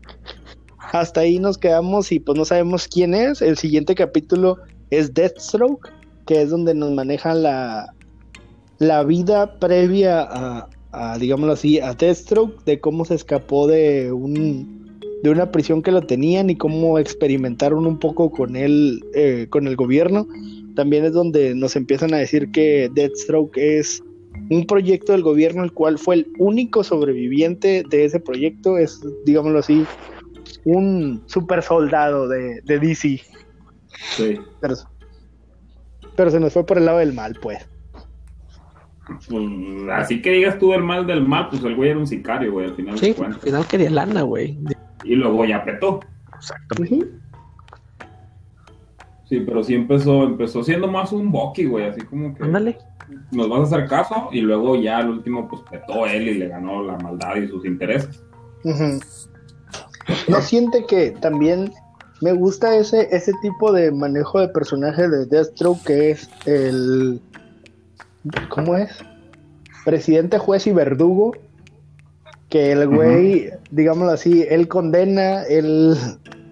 [0.91, 3.41] Hasta ahí nos quedamos y pues no sabemos quién es.
[3.41, 4.57] El siguiente capítulo
[4.89, 5.91] es Deathstroke,
[6.25, 7.93] que es donde nos maneja la,
[8.79, 10.27] la vida previa
[10.91, 14.88] a, digámoslo así, a Deathstroke, de cómo se escapó de un
[15.23, 19.67] de una prisión que lo tenían y cómo experimentaron un poco con él, eh, con
[19.67, 20.27] el gobierno.
[20.75, 24.01] También es donde nos empiezan a decir que Deathstroke es
[24.49, 28.77] un proyecto del gobierno, el cual fue el único sobreviviente de ese proyecto.
[28.77, 29.85] Es, digámoslo así,
[30.63, 33.21] un super soldado de, de DC.
[34.15, 34.39] Sí.
[34.61, 34.75] Pero,
[36.15, 37.67] pero se nos fue por el lado del mal, pues.
[39.27, 39.43] Pues,
[39.91, 42.67] así que digas tú el mal del mal, pues el güey era un sicario, güey,
[42.67, 44.57] al final Sí, de al final quería lana, güey.
[45.03, 45.99] Y luego ya petó.
[46.37, 47.07] Exactamente.
[49.29, 52.77] Sí, pero sí empezó, empezó siendo más un Bucky, güey, así como que Ándale.
[53.31, 56.47] nos vas a hacer caso y luego ya al último pues petó él y le
[56.47, 58.23] ganó la maldad y sus intereses.
[60.27, 61.71] ¿No siente que también
[62.21, 67.21] me gusta ese, ese tipo de manejo de personaje de Deathstroke que es el...
[68.49, 68.97] ¿Cómo es?
[69.85, 71.33] Presidente, juez y verdugo.
[72.49, 75.95] Que el güey, digámoslo así, él condena, él,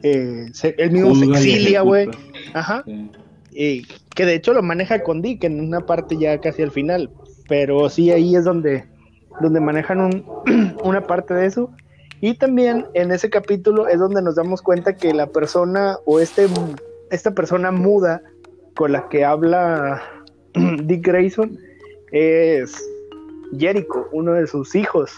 [0.03, 2.07] eh, se- él mismo se exilia, güey.
[2.53, 2.83] Ajá.
[2.85, 3.11] Sí.
[3.51, 3.81] Y
[4.15, 7.09] que de hecho lo maneja con Dick en una parte ya casi al final.
[7.49, 8.85] Pero sí, ahí es donde,
[9.41, 10.25] donde manejan un-
[10.83, 11.71] una parte de eso.
[12.21, 16.47] Y también en ese capítulo es donde nos damos cuenta que la persona o este,
[17.09, 18.21] esta persona muda
[18.75, 20.01] con la que habla
[20.83, 21.57] Dick Grayson
[22.11, 22.75] es
[23.57, 25.11] Jericho, uno de sus hijos.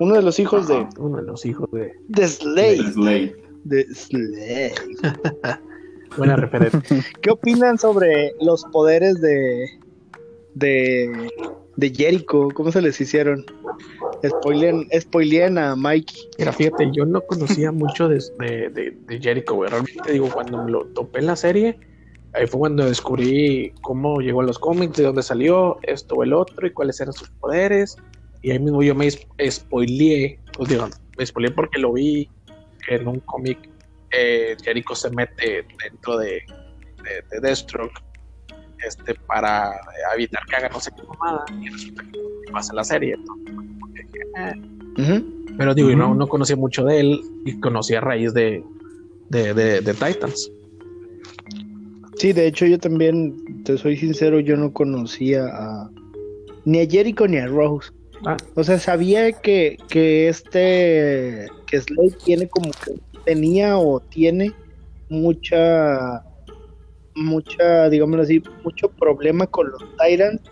[0.00, 0.86] Uno de los hijos de.
[0.98, 1.92] Uno de los hijos de.
[2.08, 2.92] de Slade.
[2.92, 3.36] Slade.
[3.64, 4.74] De Slade.
[6.16, 7.04] Buena referencia.
[7.22, 9.66] ¿Qué opinan sobre los poderes de
[10.54, 11.30] de,
[11.76, 12.48] de Jericho?
[12.54, 13.44] ¿Cómo se les hicieron?
[14.26, 16.28] Spoilen, spoileen a Mikey.
[16.38, 19.70] Mira, fíjate, yo no conocía mucho de, de, de, de Jericho, güey.
[19.70, 21.78] Realmente digo, cuando me lo topé en la serie,
[22.32, 26.32] ahí fue cuando descubrí cómo llegó a los cómics, de dónde salió, esto o el
[26.32, 27.96] otro, y cuáles eran sus poderes.
[28.44, 32.28] Y ahí mismo yo me spoileé, pues digo, me spoileé porque lo vi
[32.88, 33.58] en un cómic.
[34.12, 36.42] eh, Jericho se mete dentro de,
[37.04, 37.98] de, de Deathstroke
[38.86, 39.72] este, para
[40.14, 43.16] evitar que haga no sé qué mamada, y resulta que pasa la serie.
[43.16, 44.60] Entonces,
[45.56, 46.14] pero digo, yo no, Ujú.
[46.16, 48.62] no conocía mucho de él y conocí a raíz de,
[49.30, 50.50] de, de, de Titans.
[52.16, 55.90] Sí, de hecho yo también, te soy sincero, yo no conocía a
[56.66, 57.88] ni a Jericho ni a Rose.
[58.26, 58.36] Ah.
[58.54, 64.52] O sea, sabía que, que este, que Slade tiene como que tenía o tiene
[65.08, 66.24] mucha,
[67.14, 70.50] mucha, digámoslo así, mucho problema con los Tyrants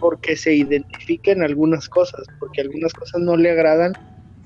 [0.00, 3.92] porque se identifica en algunas cosas, porque algunas cosas no le agradan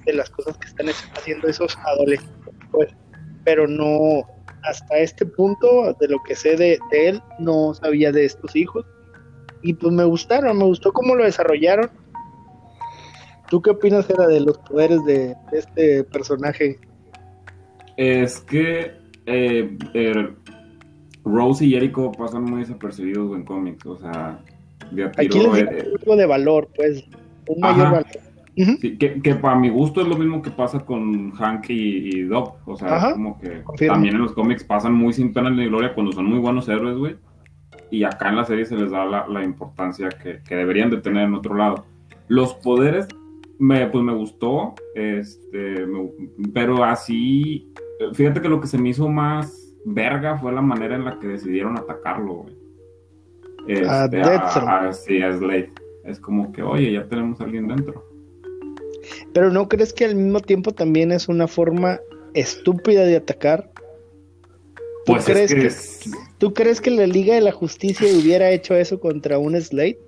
[0.05, 2.89] de las cosas que están haciendo esos adolescentes, pues,
[3.45, 4.23] pero no,
[4.63, 8.87] hasta este punto, de lo que sé de, de él, no sabía de estos hijos,
[9.63, 11.91] y pues me gustaron, me gustó cómo lo desarrollaron.
[13.51, 16.79] ¿Tú qué opinas era de los poderes de, de este personaje?
[17.97, 18.93] Es que
[19.27, 20.29] eh, eh,
[21.25, 24.41] Rose y Jericho pasan muy desapercibidos en cómics, o sea,
[25.17, 27.05] Aquí les eh, algo de valor, pues,
[27.47, 27.77] un Ajá.
[27.77, 28.07] mayor valor.
[28.57, 32.23] Sí, que, que para mi gusto es lo mismo que pasa con Hank y, y
[32.25, 32.57] Doc.
[32.67, 35.95] O sea, Ajá, como que también en los cómics pasan muy sin pena ni gloria
[35.95, 37.17] cuando son muy buenos héroes, güey.
[37.91, 40.99] Y acá en la serie se les da la, la importancia que, que deberían de
[40.99, 41.87] tener en otro lado.
[42.29, 43.09] Los poderes,
[43.61, 46.11] me, pues me gustó, este, me-
[46.53, 47.73] pero así,
[48.15, 51.29] fíjate que lo que se me hizo más verga fue la manera en la que
[51.29, 52.57] decidieron atacarlo, güey.
[53.69, 55.71] Este, a, a- sí, a Slade.
[56.05, 58.05] Es como que, oye, ya tenemos a alguien dentro.
[59.33, 62.01] Pero ¿no crees que al mismo tiempo también es una forma
[62.35, 63.71] estúpida de atacar?
[65.07, 68.75] ¿Tú Pues crees es que, ¿Tú crees que la Liga de la Justicia hubiera hecho
[68.75, 69.99] eso contra un Slade?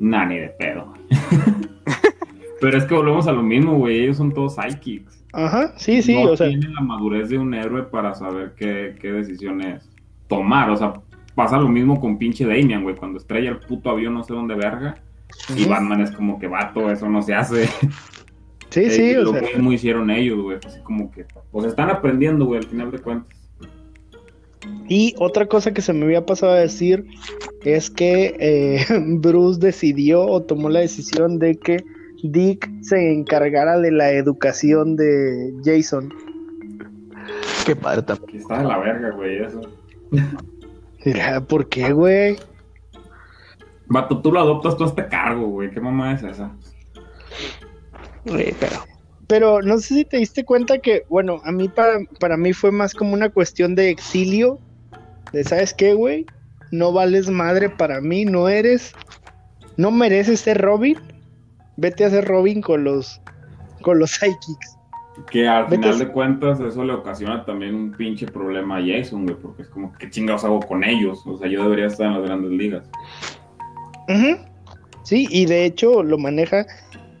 [0.00, 0.92] Nah, ni de pedo.
[2.62, 4.04] Pero es que volvemos a lo mismo, güey.
[4.04, 5.24] Ellos son todos psychics.
[5.32, 8.94] Ajá, sí, sí, no o sea, tienen la madurez de un héroe para saber qué,
[9.00, 9.90] qué decisiones
[10.28, 10.70] tomar.
[10.70, 10.92] O sea,
[11.34, 12.94] pasa lo mismo con pinche Damian, güey.
[12.94, 14.94] Cuando estrella el puto avión no sé dónde verga.
[15.56, 15.64] Y.
[15.64, 17.66] Batman es como que vato, eso no se hace.
[18.70, 20.58] sí, sí, Eh, o lo sea, mismo hicieron ellos, güey.
[20.64, 21.26] Así como que.
[21.50, 23.36] Pues están aprendiendo, güey, al final de cuentas.
[24.88, 27.06] Y otra cosa que se me había pasado a decir
[27.64, 28.84] es que eh,
[29.18, 31.82] Bruce decidió o tomó la decisión de que
[32.22, 36.12] Dick se encargara de la educación de Jason.
[37.66, 38.40] Qué padre también.
[38.40, 39.60] Está de la verga, güey, eso.
[41.04, 42.36] Mira, ¿por qué, güey?
[43.86, 45.70] Vato, tú lo adoptas tú a este cargo, güey.
[45.70, 46.52] ¿Qué mamá es esa?
[48.24, 48.84] Pero
[49.26, 52.70] Pero no sé si te diste cuenta que, bueno, a mí para, para mí fue
[52.70, 54.58] más como una cuestión de exilio.
[55.32, 56.26] De, ¿sabes qué, güey?
[56.70, 58.92] No vales madre para mí, no eres,
[59.76, 60.98] no mereces ser Robin.
[61.82, 63.20] Vete a ser Robin con los,
[63.82, 64.78] con los psychics.
[65.30, 68.80] Que al Vete final a- de cuentas eso le ocasiona también un pinche problema a
[68.80, 71.26] Jason, güey, porque es como, ¿qué chingados hago con ellos?
[71.26, 72.88] O sea, yo debería estar en las grandes ligas.
[74.08, 74.38] Ujú.
[75.02, 76.64] Sí, y de hecho lo maneja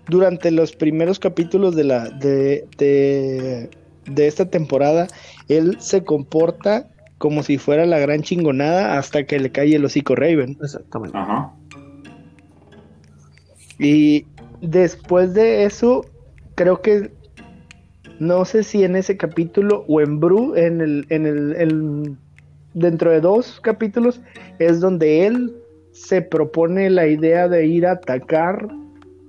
[0.08, 3.68] durante los primeros capítulos de la de, de,
[4.06, 5.08] de esta temporada.
[5.48, 10.14] Él se comporta como si fuera la gran chingonada hasta que le cae el hocico
[10.14, 10.56] Raven.
[10.62, 11.16] exactamente.
[11.18, 11.52] Ajá.
[13.78, 14.26] Y
[14.62, 16.04] después de eso,
[16.54, 17.10] creo que
[18.18, 22.16] no sé si en ese capítulo o en Bru, en el, en el, el-
[22.74, 24.20] dentro de dos capítulos,
[24.58, 25.54] es donde él
[25.92, 28.66] se propone la idea de ir a atacar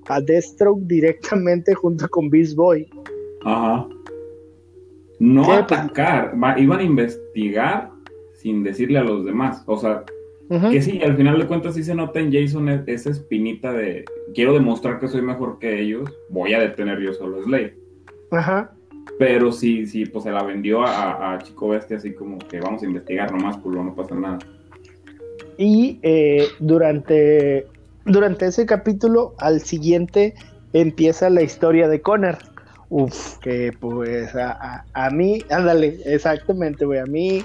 [0.08, 2.88] a Deathstroke directamente junto con Beast Boy.
[3.43, 3.88] Ajá.
[5.19, 7.89] No pues- atacar, iban a investigar
[8.34, 9.63] sin decirle a los demás.
[9.65, 10.04] O sea,
[10.71, 14.05] Que sí, al final de cuentas sí se nota en Jason e- esa espinita de
[14.35, 17.75] quiero demostrar que soy mejor que ellos, voy a detener yo solo a Slade.
[18.31, 18.71] Ajá.
[19.19, 22.81] Pero sí, sí, pues se la vendió a, a Chico Bestia así como que vamos
[22.83, 24.39] a investigar nomás, culo, no pasa nada.
[25.57, 27.67] Y eh, durante,
[28.05, 30.33] durante ese capítulo, al siguiente,
[30.73, 32.37] empieza la historia de Connor.
[32.89, 36.99] Uf, que pues a, a- a mí, ándale, exactamente, güey.
[36.99, 37.43] A mí,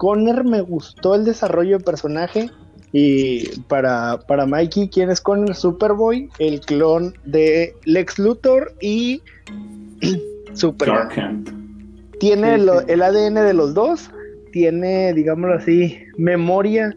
[0.00, 2.50] Connor me gustó el desarrollo de personaje.
[2.90, 5.54] Y para, para Mikey, ¿quién es Connor?
[5.54, 9.22] Superboy, el clon de Lex Luthor y
[10.54, 11.44] Superman
[12.18, 12.86] tiene Sí, lo- sí.
[12.88, 14.10] el ADN de los dos,
[14.52, 16.96] tiene, digámoslo así, memoria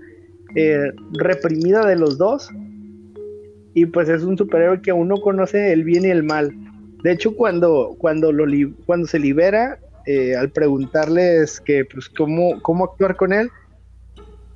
[0.56, 2.50] eh, reprimida de los dos.
[3.74, 6.52] Y pues es un superhéroe que aún no conoce el bien y el mal.
[7.04, 12.62] De hecho, cuando, cuando, lo li- cuando se libera, eh, al preguntarles que, pues, cómo,
[12.62, 13.50] cómo actuar con él,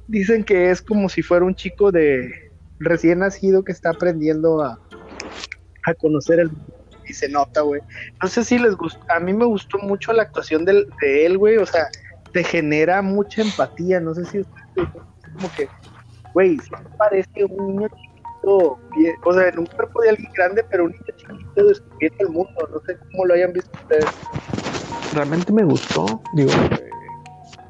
[0.07, 4.79] dicen que es como si fuera un chico de recién nacido que está aprendiendo a,
[5.86, 6.51] a conocer el
[7.07, 7.81] y se nota, güey.
[8.21, 11.38] No sé si les gustó, a mí me gustó mucho la actuación del, de él,
[11.38, 11.88] güey, o sea,
[12.33, 14.89] te genera mucha empatía, no sé si ustedes,
[15.33, 15.69] como que,
[16.33, 16.57] güey,
[16.97, 18.79] parece un niño chiquito,
[19.25, 22.69] o sea, en un cuerpo de alguien grande, pero un niño chiquito descubriendo el mundo,
[22.71, 24.05] no sé cómo lo hayan visto ustedes.
[25.17, 26.21] Realmente me gustó.
[26.32, 26.91] Digo, eh,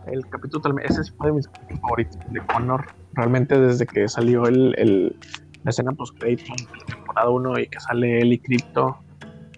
[0.07, 2.85] el capítulo tal ese fue de mis capítulos favoritos de Connor.
[3.13, 5.15] Realmente desde que salió el, el-
[5.63, 8.97] la escena post crédito de temporada 1 y que sale él y Crypto.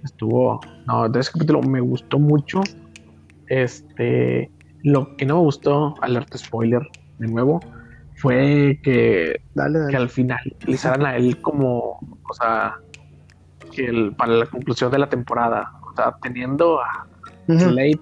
[0.03, 0.61] Estuvo.
[0.85, 2.61] No, de ese capítulo me gustó mucho.
[3.47, 4.51] Este.
[4.83, 6.83] Lo que no me gustó, alerta spoiler,
[7.17, 7.59] de nuevo,
[8.17, 12.75] fue que, Dale, que al final utilizaran a él como, o sea,
[13.73, 16.87] que el- para la conclusión de la temporada, o sea, teniendo a
[17.49, 17.59] Ujú.
[17.59, 17.99] Slade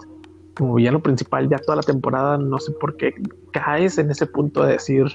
[0.58, 3.14] como villano principal ya toda la temporada, no sé por qué
[3.54, 5.06] caes en ese punto de decir,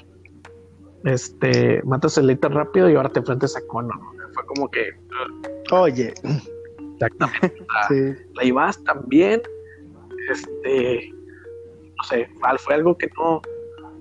[1.03, 3.99] este, matas a Slade tan rápido y ahora te enfrentas a Connor.
[4.33, 4.91] Fue como que,
[5.71, 6.13] Oye,
[6.93, 7.55] exactamente,
[7.89, 8.23] sí.
[8.35, 9.41] la ibas también,
[10.31, 11.11] este,
[11.97, 13.41] no sé, fue algo que no,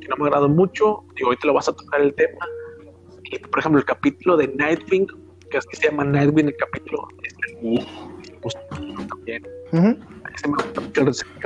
[0.01, 1.05] que no me agradó mucho.
[1.17, 2.47] Digo, hoy te lo vas a tocar el tema.
[3.25, 5.07] Y, por ejemplo, el capítulo de Nightwing,
[5.51, 7.87] que así se llama Nightwing, el capítulo, este,
[9.09, 9.43] también.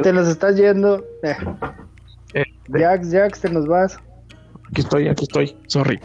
[0.02, 1.04] Te nos estás yendo.
[1.22, 1.36] Eh,
[2.34, 3.96] Este, Jax, Jax, te nos vas.
[4.70, 5.56] Aquí estoy, aquí estoy.
[5.68, 5.98] Sorry.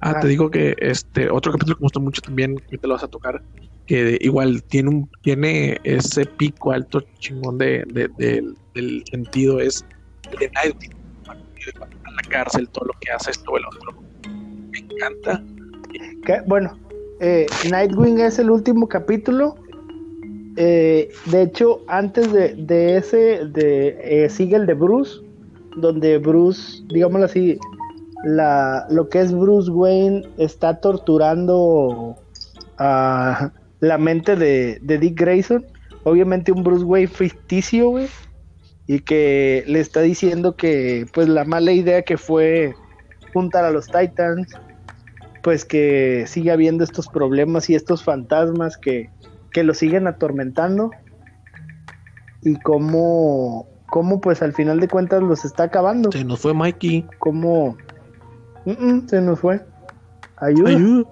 [0.00, 0.20] Ah, Ah.
[0.20, 3.04] te digo que este otro capítulo que me gustó mucho también, que te lo vas
[3.04, 3.42] a tocar,
[3.86, 9.84] que igual tiene un, tiene ese pico alto chingón de, de- del- del sentido, es
[10.32, 10.50] el de
[11.78, 14.02] va a la cárcel, todo lo que hace esto el otro.
[14.70, 15.42] Me encanta.
[16.24, 16.78] Que- Bueno,
[17.20, 19.56] eh, Nightwing es el último capítulo.
[20.56, 25.20] Eh, de hecho, antes de, ese, de, eh, sigue el de Bruce,
[25.76, 27.58] donde Bruce, digámoslo así,
[28.24, 32.16] la, lo que es Bruce Wayne está torturando
[32.78, 35.64] a la mente de, de Dick Grayson.
[36.04, 38.08] Obviamente un Bruce Wayne ficticio, güey.
[38.86, 42.74] Y que le está diciendo que pues la mala idea que fue
[43.32, 44.48] juntar a los Titans
[45.42, 49.10] pues que sigue habiendo estos problemas y estos fantasmas que,
[49.52, 50.90] que lo siguen atormentando
[52.42, 57.06] y cómo, cómo pues al final de cuentas los está acabando, Se nos fue Mikey.
[57.18, 57.76] cómo
[58.64, 59.60] Mm, mm, se nos fue.
[60.36, 60.70] Ayuda.
[60.70, 61.08] Ayuda.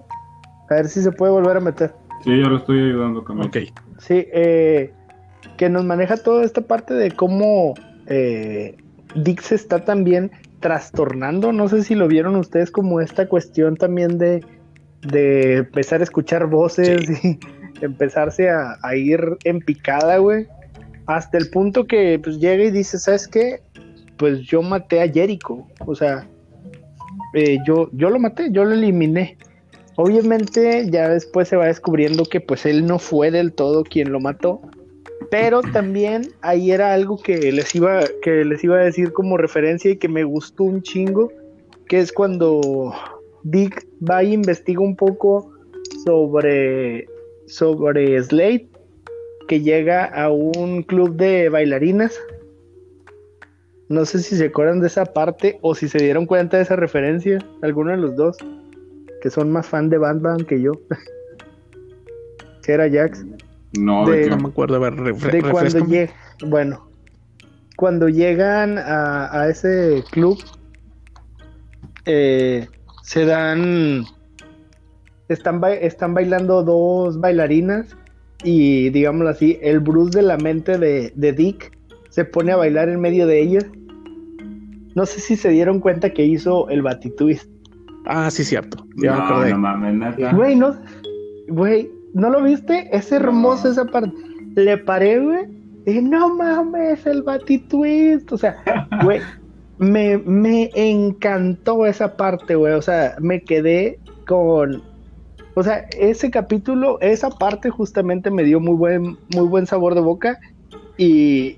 [0.69, 1.93] A ver si se puede volver a meter.
[2.23, 3.47] Sí, yo lo estoy ayudando, Camilo.
[3.47, 3.57] Ok.
[3.97, 4.93] Sí, eh,
[5.57, 7.73] que nos maneja toda esta parte de cómo
[8.07, 8.77] eh,
[9.15, 11.51] Dick se está también trastornando.
[11.53, 14.45] No sé si lo vieron ustedes como esta cuestión también de,
[15.01, 17.39] de empezar a escuchar voces y
[17.81, 20.47] empezarse a, ir en picada, güey.
[21.05, 23.61] Hasta el punto que pues llega y dice, ¿sabes qué?
[24.17, 25.65] Pues yo maté a Jericho.
[25.85, 26.27] O sea,
[27.33, 29.37] eh, yo, yo lo maté, yo lo eliminé.
[29.95, 34.21] Obviamente ya después se va descubriendo que pues él no fue del todo quien lo
[34.21, 34.61] mató,
[35.29, 39.91] pero también ahí era algo que les iba que les iba a decir como referencia
[39.91, 41.33] y que me gustó un chingo,
[41.87, 42.93] que es cuando
[43.43, 45.51] Dick va y investiga un poco
[46.05, 47.05] sobre
[47.49, 48.69] sobre Slade
[49.47, 52.17] que llega a un club de bailarinas.
[53.89, 56.75] No sé si se acuerdan de esa parte o si se dieron cuenta de esa
[56.75, 58.37] referencia, alguno de los dos
[59.21, 60.73] que son más fan de Batman que yo.
[62.63, 63.25] que era Jax.
[63.73, 64.75] No, De- No me acuerdo.
[64.75, 66.13] A ver, refre- De cuando llega.
[66.45, 66.87] Bueno.
[67.75, 70.37] Cuando llegan a, a ese club.
[72.05, 72.67] eh,
[73.03, 74.03] se dan.
[75.29, 77.95] Están, ba- están bailando dos bailarinas.
[78.43, 81.77] Y digámoslo así, el Bruce de la mente de, de Dick
[82.09, 83.65] se pone a bailar en medio de ellas.
[84.95, 87.49] No sé si se dieron cuenta que hizo el Batitwist.
[88.05, 88.85] Ah, sí, cierto.
[88.97, 89.49] Ya me no, acordé.
[89.51, 90.33] no mames, neta.
[90.33, 90.75] Güey, no,
[91.49, 92.89] güey, ¿no lo viste?
[92.91, 93.71] Es hermoso No.
[93.71, 94.11] esa parte.
[94.55, 95.45] Le paré, güey.
[95.85, 98.31] Y no mames, el Batitwist.
[98.31, 98.55] O sea,
[99.03, 99.19] güey,
[99.77, 102.73] me, me encantó esa parte, güey.
[102.73, 104.81] O sea, me quedé con.
[105.55, 110.01] O sea, ese capítulo, esa parte justamente me dio muy buen, muy buen sabor de
[110.01, 110.39] boca.
[110.97, 111.57] Y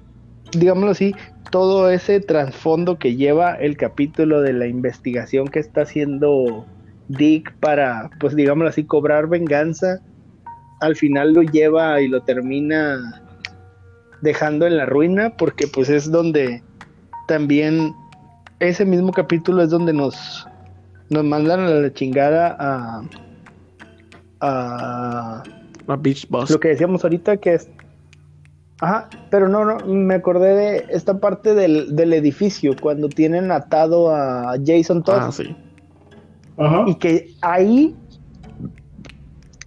[0.52, 1.14] digámoslo así,
[1.52, 6.66] todo ese trasfondo que lleva el capítulo de la investigación que está haciendo
[7.10, 10.00] Dick para, pues digámoslo así, cobrar venganza,
[10.80, 13.22] al final lo lleva y lo termina
[14.22, 16.64] dejando en la ruina, porque pues es donde
[17.28, 17.94] también
[18.60, 20.48] ese mismo capítulo es donde nos,
[21.10, 23.04] nos mandan a la chingada a,
[24.42, 25.44] a
[25.88, 26.50] A Beach Boss.
[26.50, 27.70] lo que decíamos ahorita que es
[28.82, 34.14] ajá pero no no me acordé de esta parte del, del edificio cuando tienen atado
[34.14, 35.56] a Jason Todd Ah, sí.
[36.58, 36.86] Ajá.
[36.88, 37.96] y que ahí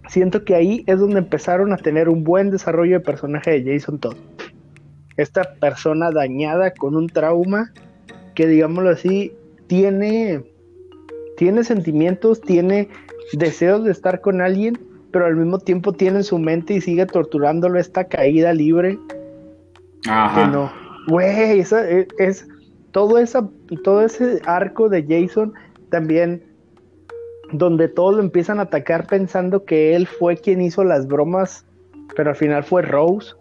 [0.09, 3.99] siento que ahí es donde empezaron a tener un buen desarrollo de personaje de Jason
[3.99, 4.15] Todd
[5.17, 7.71] esta persona dañada con un trauma
[8.33, 9.31] que digámoslo así
[9.67, 10.43] tiene
[11.37, 12.89] tiene sentimientos tiene
[13.33, 14.77] deseos de estar con alguien
[15.11, 18.99] pero al mismo tiempo tiene en su mente y sigue torturándolo esta caída libre
[20.07, 20.43] Ajá.
[20.43, 20.71] que no.
[21.07, 22.47] Güey, esa es, es-
[22.91, 23.49] todo esa
[23.83, 25.53] todo ese arco de Jason
[25.89, 26.43] también
[27.51, 31.65] donde todos lo empiezan a atacar pensando que él fue quien hizo las bromas,
[32.15, 33.33] pero al final fue Rose.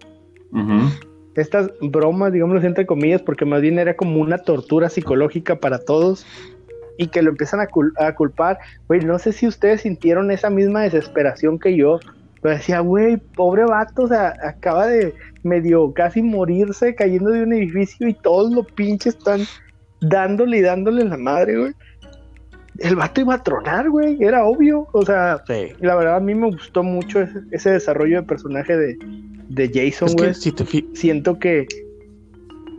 [1.34, 6.24] Estas bromas, digámoslo entre comillas, porque más bien era como una tortura psicológica para todos
[6.98, 8.58] y que lo empiezan a, cul- a culpar.
[8.88, 11.98] Güey, no sé si ustedes sintieron esa misma desesperación que yo.
[12.42, 17.52] Pero decía, güey, pobre vato, o sea, acaba de medio casi morirse cayendo de un
[17.54, 19.40] edificio y todos los pinches están
[20.02, 21.72] dándole y dándole la madre, güey.
[22.80, 24.88] El vato iba a tronar, güey, era obvio.
[24.92, 25.68] O sea, Sí.
[25.80, 28.98] la verdad a mí me gustó mucho ese, ese desarrollo de personaje de,
[29.48, 30.28] de Jason, Es güey.
[30.28, 31.66] que si te fi- Siento que...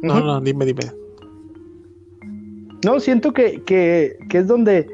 [0.03, 0.81] No, no, dime, dime.
[2.85, 4.87] No, siento que, que, que es donde,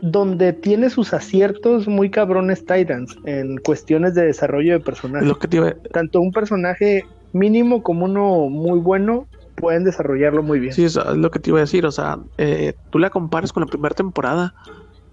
[0.00, 5.26] donde tiene sus aciertos muy cabrones Titans en cuestiones de desarrollo de Es personaje.
[5.26, 9.26] lo que te iba, Tanto un personaje mínimo como uno muy bueno
[9.56, 10.72] pueden desarrollarlo muy bien.
[10.72, 13.52] Sí, es es lo que te iba a decir, o sea, eh, tú la comparas
[13.52, 14.54] con la primera temporada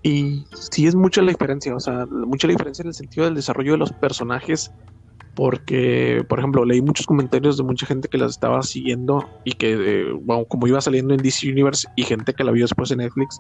[0.04, 3.36] y sí es mucha la diferencia, o sea, mucha la diferencia en el sentido del
[3.36, 4.72] desarrollo de los personajes,
[5.38, 9.74] porque, por ejemplo, leí muchos comentarios de mucha gente que las estaba siguiendo y que,
[9.74, 12.98] eh, bueno, como iba saliendo en DC Universe y gente que la vio después en
[12.98, 13.40] Netflix,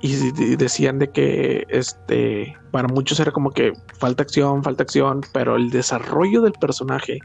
[0.00, 4.82] y de- de- decían de que, este, para muchos era como que falta acción, falta
[4.82, 7.20] acción, pero el desarrollo del personaje,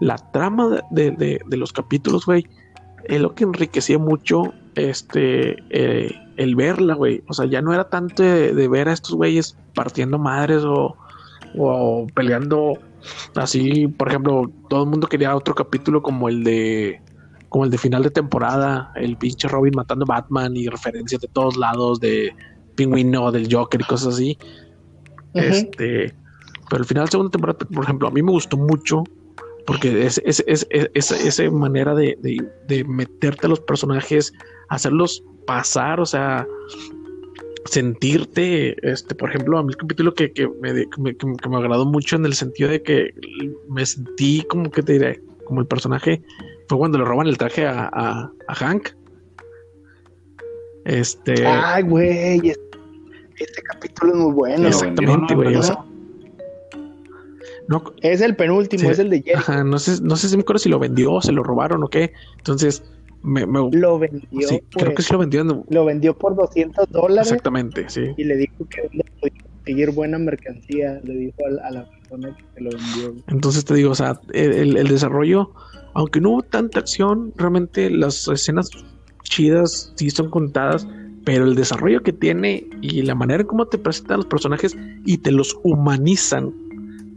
[0.00, 2.46] la trama de, de- de los capítulos, güey,
[3.04, 7.22] es lo que enriquecía mucho este eh, el verla, güey.
[7.28, 10.96] O sea, ya no era tanto de, de ver a estos güeyes partiendo madres o,
[11.58, 12.74] o peleando
[13.34, 13.88] así.
[13.88, 17.00] Por ejemplo, todo el mundo quería otro capítulo como el de
[17.48, 21.28] como el de final de temporada, el pinche Robin matando a Batman y referencias de
[21.28, 22.30] todos lados de
[22.74, 24.36] Pingüino, del Joker y cosas así.
[25.34, 26.14] Este,
[26.68, 29.04] pero al final de segunda temporada, por ejemplo, a mí me gustó mucho
[29.66, 34.32] porque es, es, es, es- esa- esa manera de, de- de meterte a los personajes,
[34.68, 36.46] hacerlos pasar, o sea,
[37.68, 41.56] sentirte, este, por ejemplo, a mí el capítulo que, que me, que me, que me-
[41.56, 43.10] agradó mucho en el sentido de que
[43.68, 46.22] me sentí como que te diré, como el personaje,
[46.68, 48.88] fue cuando le roban el traje a, a- a Hank.
[50.84, 52.60] Este, Ay, güey, es-
[53.38, 54.68] este capítulo es muy bueno.
[54.68, 55.42] Exactamente, ¿no?
[55.42, 55.48] güey.
[55.48, 55.84] o Pero- sea,
[57.68, 58.88] no, Es el penúltimo, Sí.
[58.88, 59.38] es el de Jerry.
[59.38, 61.88] Ajá, no sé, no sé si me acuerdo si lo vendió se lo robaron o
[61.88, 62.12] qué.
[62.38, 62.82] Entonces,
[63.22, 65.40] me, me- Lo vendió, sí, creo que sí lo vendió.
[65.42, 68.02] en- Lo vendió por 200 dólares Exactamente, sí.
[68.16, 71.00] y le dijo que no podía conseguir buena mercancía.
[71.04, 73.14] Le dijo a, la- a la persona que se lo vendió.
[73.28, 75.52] Entonces te digo, o sea, el, el- desarrollo,
[75.94, 78.70] aunque no hubo tanta acción, realmente las escenas
[79.24, 80.86] chidas sí son contadas,
[81.24, 85.18] pero el desarrollo que tiene y la manera en cómo te presentan los personajes y
[85.18, 86.54] te los humanizan,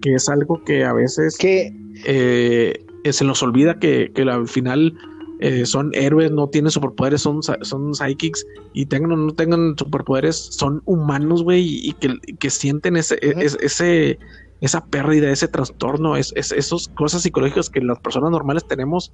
[0.02, 1.72] que es algo que a veces Que
[2.06, 4.94] eh, se nos olvida que, que al final
[5.42, 10.48] eh, son héroes, no tienen superpoderes, son, son psychics y tengan o no tengan superpoderes,
[10.52, 13.40] son humanos, güey, y, que, que sienten ese, Ujú.
[13.42, 14.20] es- ese,
[14.62, 19.12] esa pérdida, ese trastorno, es, es- esas cosas psicológicas que las personas normales tenemos.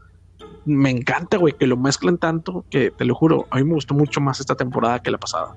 [0.65, 3.93] Me encanta, güey, que lo mezclen tanto que te lo juro, a mí me gustó
[3.93, 5.55] mucho más esta temporada que la pasada.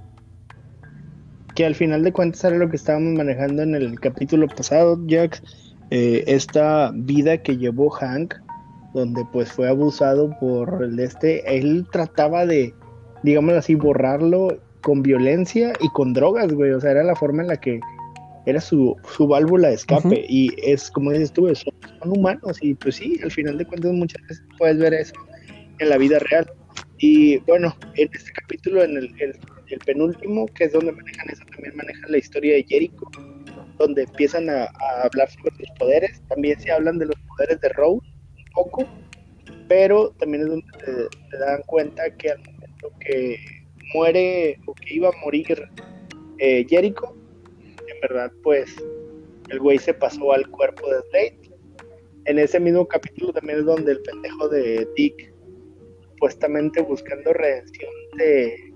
[1.55, 5.43] que al final de cuentas era lo que estábamos manejando en el capítulo pasado, Jax,
[5.91, 8.35] eh, esta vida que llevó Hank,
[8.95, 12.75] donde pues fue abusado por el de este, él trataba de,
[13.23, 17.49] digámoslo así, borrarlo con violencia y con drogas, güey, o sea, era la forma en
[17.49, 17.81] la que
[18.47, 22.75] era su, su válvula de escape y es como dices tú, son, son humanos y
[22.75, 25.15] pues sí, al final de cuentas muchas veces puedes ver eso
[25.79, 26.47] en la vida real.
[26.99, 29.39] Y bueno, en este capítulo, en el, el-
[29.69, 33.05] el penúltimo, que es donde manejan eso, también manejan la historia de Jericho,
[33.79, 36.21] donde empiezan a, a hablar sobre sus poderes.
[36.29, 38.05] También se hablan de los poderes de Rose
[38.53, 38.87] poco,
[39.69, 40.67] pero también es donde
[41.31, 43.39] te, dan cuenta que al momento que
[43.95, 45.69] muere o que iba a morir
[46.39, 47.15] eh, Jericho,
[47.87, 48.75] en verdad, pues
[49.51, 51.51] el güey se pasó al cuerpo de Slade.
[52.27, 55.33] En ese mismo capítulo también es donde el pendejo de Dick,
[56.13, 58.73] supuestamente buscando redención, se,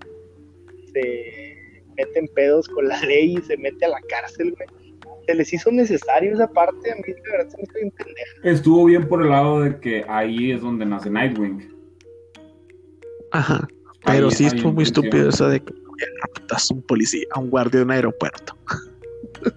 [0.93, 4.84] se mete en pedos con la ley y se mete a la cárcel, güey.
[5.27, 8.31] Se les hizo necesario esa parte, a mí de verdad se me hizo bien pendeja.
[8.43, 11.69] Estuvo bien por el lado de que ahí es donde nace Nightwing.
[13.33, 13.67] Ajá.
[14.05, 15.73] Pero Ahí- sí estuvo muy estúpido eso de que
[16.23, 18.57] raptas a un policía, a un guardia de un aeropuerto.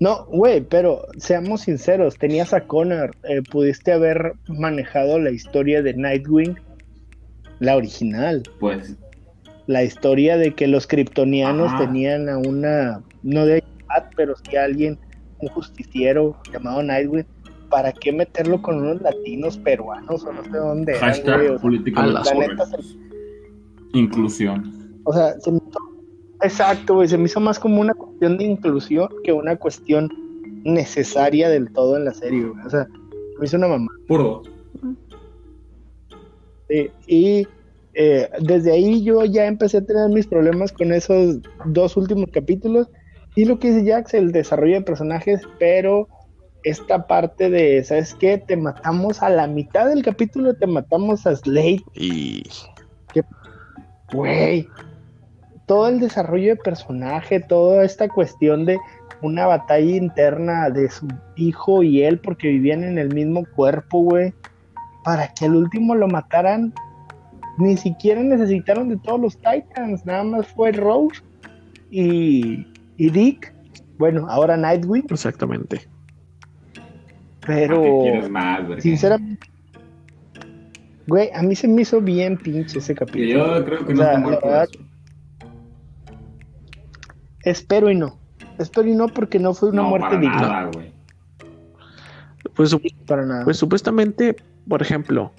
[0.00, 5.94] No, güey, pero seamos sinceros, tenías a Connor, eh, pudiste haber manejado la historia de
[5.94, 6.58] Nightwing,
[7.60, 8.96] la original, Pues
[9.66, 11.86] la historia de que los kryptonianos Ajá.
[11.86, 13.64] tenían a una, no de
[14.16, 14.98] pero a alguien,
[15.40, 17.26] un justiciero llamado Nightwing,
[17.70, 21.12] ¿para qué meterlo con unos latinos peruanos o no sé dónde eran, güey?
[21.12, 22.98] hashtag O sea, políticamente a las correctos.
[23.92, 25.00] Inclusión.
[25.04, 25.78] O sea, se me hizo-
[26.42, 30.08] exacto, güey, se me hizo más como una cuestión de inclusión que una cuestión
[30.64, 32.64] necesaria del todo en la serie, güey.
[32.66, 32.86] O sea,
[33.40, 33.88] Me hizo una mamá.
[34.06, 34.42] Puro.
[36.68, 37.46] Sí, y
[37.94, 42.88] eh, desde ahí yo ya empecé a tener mis problemas con esos dos últimos capítulos.
[43.36, 46.08] Y lo que dice Jax, el desarrollo de personajes, pero
[46.62, 48.38] esta parte de, ¿sabes qué?
[48.38, 52.44] Te matamos a la mitad del capítulo, te matamos a Slade, Y
[54.12, 54.68] güey.
[55.66, 58.78] Todo el desarrollo de personaje, toda esta cuestión de
[59.22, 64.34] una batalla interna de su hijo y él, porque vivían en el mismo cuerpo, güey.
[65.04, 66.72] Para que al último lo mataran,
[67.58, 71.22] ni siquiera necesitaron de todos los Titans, nada más fue Rose
[71.90, 72.66] y,
[72.96, 73.52] y Dick.
[73.98, 75.86] Bueno, ahora Nightwing, exactamente.
[77.46, 78.80] pero ¿Qué quieres más, verga?
[78.82, 79.46] sinceramente,
[81.06, 83.56] güey, a mí se me hizo bien pinche ese capítulo.
[83.58, 84.68] yo creo que O no sea, verdad.
[87.44, 88.18] Espero y no.
[88.58, 90.40] Espero y no porque no fue una No, muerte para digna.
[90.40, 90.92] nada, güey.
[92.54, 92.76] Pues,
[93.06, 93.44] Para nada.
[93.44, 94.36] pues supuestamente,
[94.68, 95.32] por ejemplo,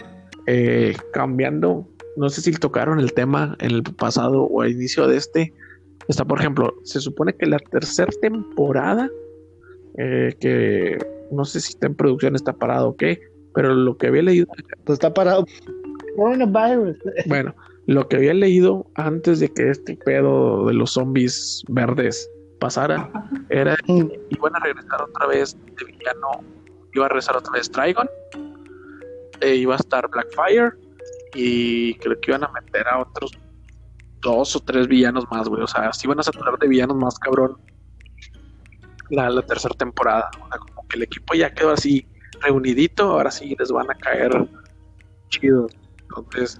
[0.48, 1.88] eh, cambiando,
[2.18, 5.54] no sé si tocaron el tema en el pasado o al inicio de este.
[6.08, 9.10] Está, por ejemplo, se supone que la tercera temporada,
[9.98, 10.98] eh, que
[11.32, 13.20] no sé si está en producción, está parado o qué,
[13.54, 14.48] pero lo que había leído
[14.86, 15.46] Pues está parado.
[16.16, 16.98] Coronavirus.
[17.28, 17.56] Bueno,
[17.88, 22.30] lo que había leído antes de que este pedo de los zombies verdes
[22.60, 23.10] pasara
[23.50, 26.44] era que iban a regresar otra vez de villano,
[26.94, 28.10] iba a regresar otra vez Trigon,
[29.42, 30.72] e iba a estar Blackfire
[31.34, 33.32] y creo que iban a meter a otros
[34.26, 35.62] dos o tres villanos más, güey.
[35.62, 37.58] O sea, si iban a saturar de villanos más cabrón
[39.12, 40.30] la, la tercera temporada.
[40.44, 42.08] O sea, como que el equipo ya quedó así
[42.42, 44.32] reunidito, ahora sí les van a caer
[45.30, 45.72] chidos.
[46.02, 46.60] Entonces,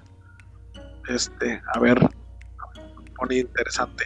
[1.08, 1.98] este, a ver,
[3.18, 4.04] pone interesante.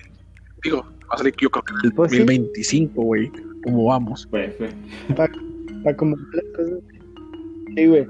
[0.63, 2.19] Digo, va a salir yo creo que en el Pues sí.
[2.19, 3.31] 2025, güey,
[3.63, 4.27] como vamos.
[4.31, 4.73] Pues, güey.
[5.15, 6.17] para como.
[7.77, 8.07] Sí, güey.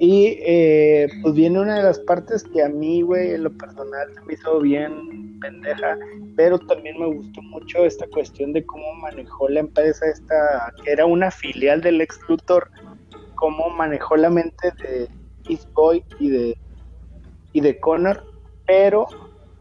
[0.00, 4.12] Y eh, pues viene una de las partes que a mí, güey, en lo personal
[4.12, 5.96] se me hizo bien pendeja,
[6.36, 11.06] pero también me gustó mucho esta cuestión de cómo manejó la empresa esta, que era
[11.06, 12.70] una filial del ex Luthor,
[13.34, 15.08] cómo manejó la mente de
[15.48, 16.58] East Boy y de,
[17.52, 18.24] y de Connor,
[18.66, 19.06] pero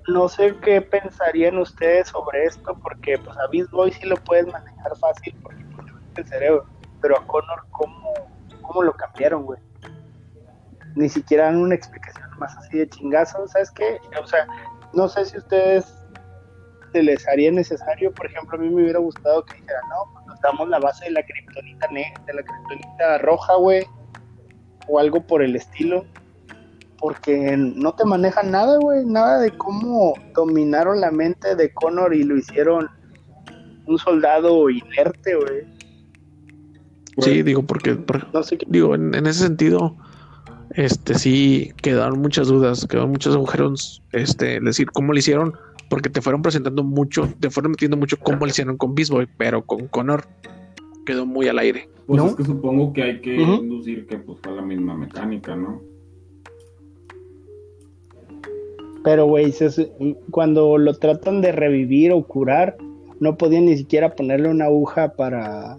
[0.08, 4.48] no sé qué pensarían ustedes sobre esto, porque pues a Beast Boy sí lo puedes
[4.48, 6.66] manejar fácil porque pues, el cerebro,
[7.02, 8.14] pero a Connor, ¿cómo,
[8.62, 9.60] cómo lo cambiaron, güey?
[10.96, 13.98] Ni siquiera dan una explicación más así de chingazo, ¿sabes qué?
[14.22, 14.48] O sea,
[14.94, 15.86] no sé si ustedes
[16.92, 20.26] se les haría necesario, por ejemplo, a mí me hubiera gustado que dijeran, no, pues
[20.28, 23.84] nos damos la base de la kriptonita negra, de la kriptonita roja, güey,
[24.88, 26.06] o algo por el estilo,
[27.00, 32.24] porque no te manejan nada, güey, nada de cómo dominaron la mente de Connor y
[32.24, 32.88] lo hicieron
[33.88, 35.74] un soldado inerte, güey.
[37.20, 38.66] Sí, digo, porque, por- No sé qué.
[38.70, 39.96] digo, en, en ese sentido,
[40.76, 45.54] este sí quedaron muchas dudas, quedaron muchos agujeros, este, es decir, cómo lo hicieron,
[45.90, 49.28] porque te fueron presentando mucho, te fueron metiendo mucho cómo lo hicieron con Beast Boy,
[49.38, 50.26] pero con Connor
[51.06, 51.90] quedó muy al aire.
[52.08, 52.30] Pues ¿No?
[52.30, 55.82] es que supongo que hay que inducir que pues fue la misma mecánica, ¿no?
[59.04, 59.54] Pero, güey,
[60.32, 62.78] cuando lo tratan de revivir o curar,
[63.20, 65.78] no podían ni siquiera ponerle una aguja para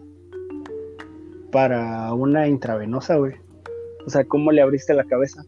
[1.50, 3.34] para una intravenosa, güey.
[4.06, 5.44] O sea, ¿cómo le abriste la cabeza?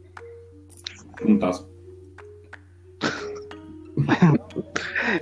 [1.18, 1.70] Puntazo.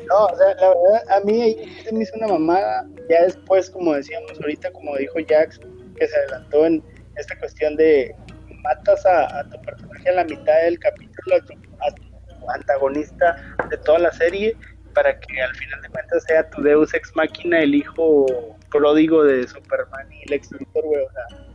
[0.09, 2.89] No, o sea, la verdad, a mí ahí se me hizo una mamada.
[3.09, 5.61] Ya después, como decíamos ahorita, como dijo Jax,
[5.97, 6.83] que se adelantó en
[7.17, 8.15] esta cuestión de
[8.63, 13.57] matas a, a tu personaje a la mitad del capítulo, a tu, a tu antagonista
[13.71, 14.57] de toda la serie,
[14.95, 18.27] para que al final de cuentas sea tu Deus Ex Máquina, el hijo
[18.71, 21.47] pródigo de Superman y Lex Luthor, güey, o sea,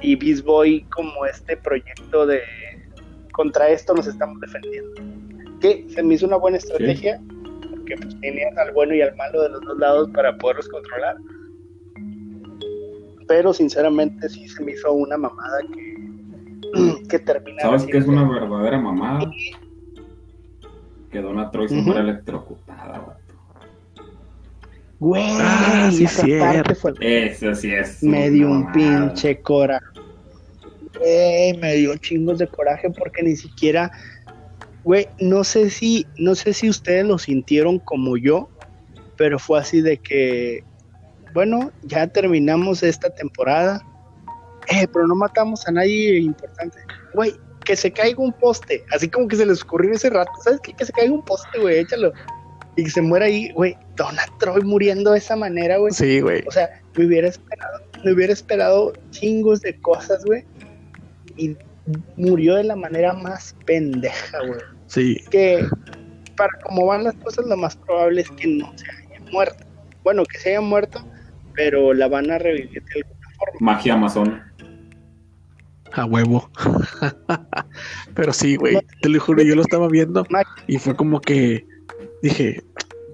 [0.00, 2.40] y Beast Boy como este proyecto de
[3.32, 4.90] contra esto nos estamos defendiendo.
[5.60, 7.20] Que se me hizo una buena estrategia,
[7.70, 11.16] porque pues tenías al bueno y al malo de los dos lados para poderlos controlar.
[13.26, 18.28] Pero sinceramente sí se me hizo una mamada que, que terminara ¿Sabes qué es una
[18.28, 19.32] verdadera mamada?
[21.10, 21.84] Que Donna Troy se Ujú.
[21.84, 23.21] muera electrocutada.
[25.02, 26.44] Güey, Ah, sí, esa cierto.
[26.44, 28.00] parte fue Eso sí es.
[28.04, 29.84] me dio un pinche coraje.
[30.96, 33.90] Güey, me dio chingos de coraje porque ni siquiera,
[34.84, 38.48] güey, no sé si, no sé si ustedes lo sintieron como yo,
[39.16, 40.62] pero fue así de que,
[41.34, 43.80] bueno, ya terminamos esta temporada,
[44.68, 46.78] eh, pero no matamos a nadie importante.
[47.14, 47.32] Güey,
[47.64, 50.72] que se caiga un poste, así como que se les ocurrió ese rato, ¿sabes qué?
[50.74, 52.12] Que se caiga un poste, güey, échalo.
[52.76, 55.92] Y que se muera ahí, güey, Donna Troy muriendo de esa manera, güey.
[55.92, 56.42] Sí, güey.
[56.46, 60.44] O sea, me hubiera esperado me hubiera esperado chingos de cosas, güey.
[61.36, 61.56] Y
[62.16, 64.60] murió de la manera más pendeja, güey.
[64.86, 65.18] Sí.
[65.30, 65.66] Que
[66.36, 69.64] para cómo van las cosas, lo más probable es que no se haya muerto.
[70.02, 71.04] Bueno, que se haya muerto,
[71.54, 73.58] pero la van a revivir de alguna forma.
[73.60, 74.54] Magia amazona.
[75.92, 76.50] A huevo.
[78.14, 78.78] Pero sí, güey.
[79.02, 80.26] Te lo juro, yo lo estaba viendo
[80.66, 81.66] y fue como que
[82.22, 82.62] dije,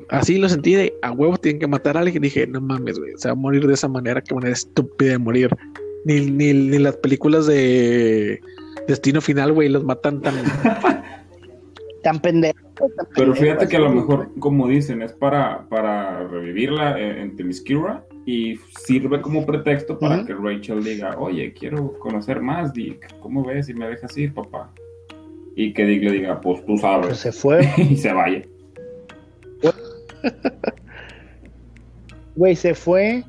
[0.09, 2.22] así lo sentí de a huevo tienen que matar a alguien.
[2.22, 3.12] Dije, no mames, güey.
[3.16, 5.50] Se va a morir de esa manera, qué manera estúpida de morir.
[6.04, 8.40] Ni, ni, ni las películas de
[8.86, 10.34] Destino Final, güey, los matan tan.
[12.02, 12.56] Tan pendejo.
[13.16, 18.04] Pero fíjate que a lo mejor, como dicen, es para, para revivirla en, en Themyscira
[18.24, 23.66] y sirve como pretexto para que Rachel diga, oye, quiero conocer más, Dick, ¿cómo ves
[23.66, 24.70] si me dejas ir, papá?
[25.56, 28.42] Y que Dick le diga, pues tú Pues sabes, se fue, y se vaya.
[32.37, 33.24] Güey, se fue.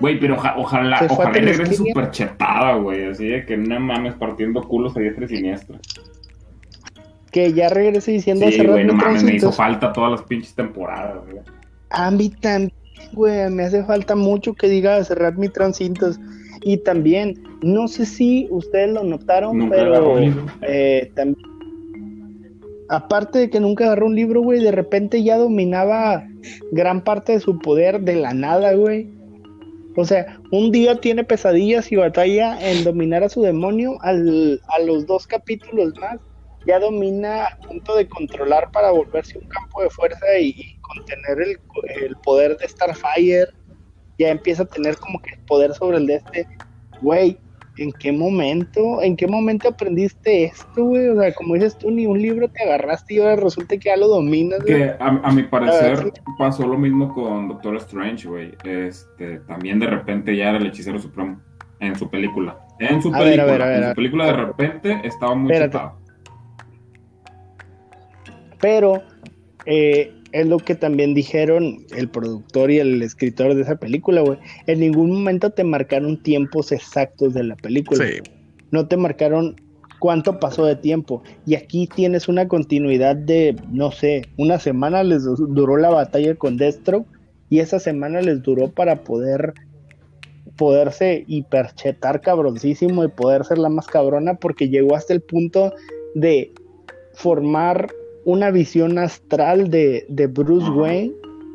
[0.00, 4.14] Güey, pero oja- ojalá, Se ojalá regrese súper chetada, güey, así de que no mames
[4.14, 5.78] partiendo culos a diestra y siniestra.
[7.30, 11.22] Que ya regrese diciendo Sí, güey, no mames, me hizo falta todas las pinches temporadas,
[11.30, 11.42] güey.
[11.90, 12.72] A mí también,
[13.12, 16.18] güey, me hace falta mucho que diga cerrar mi transitos.
[16.62, 20.18] Y también, no sé si ustedes lo notaron, Nunca pero
[20.62, 21.46] eh, también,
[22.88, 26.26] aparte de que nunca agarró un libro, güey, de repente ya dominaba
[26.72, 29.12] gran parte de su poder de la nada, güey.
[29.96, 34.80] O sea, un día tiene pesadillas y batalla en dominar a su demonio, al, a
[34.80, 36.20] los dos capítulos más
[36.66, 41.40] ya domina a punto de controlar para volverse un campo de fuerza y, y contener
[41.40, 41.58] el,
[42.02, 43.48] el poder de Starfire.
[44.18, 46.48] Ya empieza a tener como que el poder sobre el de este.
[47.02, 47.38] Güey,
[47.78, 49.02] ¿en qué momento?
[49.02, 51.08] ¿En qué momento aprendiste esto, güey?
[51.08, 53.96] O sea, como dices tú, ni un libro te agarraste y ahora resulta que ya
[53.96, 54.74] lo dominas, güey.
[54.74, 56.10] Que a, a mi parecer sí.
[56.38, 58.52] pasó lo mismo con Doctor Strange, güey.
[58.64, 61.40] Este, también de repente ya era el hechicero supremo
[61.80, 62.58] en su película.
[62.78, 65.52] En su A película, ver, ver, en su película de repente estaba muy.
[68.60, 69.02] Pero
[69.66, 74.38] eh, es lo que también dijeron el productor y el escritor de esa película, güey.
[74.66, 78.04] En ningún momento te marcaron tiempos exactos de la película.
[78.06, 78.18] Sí.
[78.70, 79.54] no te marcaron
[80.00, 81.22] cuánto pasó de tiempo.
[81.46, 86.34] Y aquí tienes una continuidad de, no sé, una semana les du- duró la batalla
[86.34, 87.06] con Destro
[87.48, 89.54] y esa semana les duró para poder
[90.56, 95.72] poderse hiperchetar cabroncísimo y poder ser la más cabrona porque llegó hasta el punto
[96.14, 96.52] de
[97.14, 97.88] formar
[98.24, 100.74] una visión astral de, de Bruce Ajá.
[100.74, 101.12] Wayne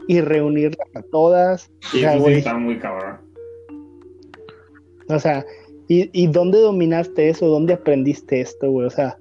[0.07, 1.69] y reunirlas a todas.
[1.93, 3.17] O Y sea, eso sí güey, está muy cabrón.
[5.07, 5.45] o sea,
[5.87, 7.47] ¿y, ¿y dónde dominaste eso?
[7.47, 8.87] ¿Dónde aprendiste esto, güey?
[8.87, 9.17] O sea,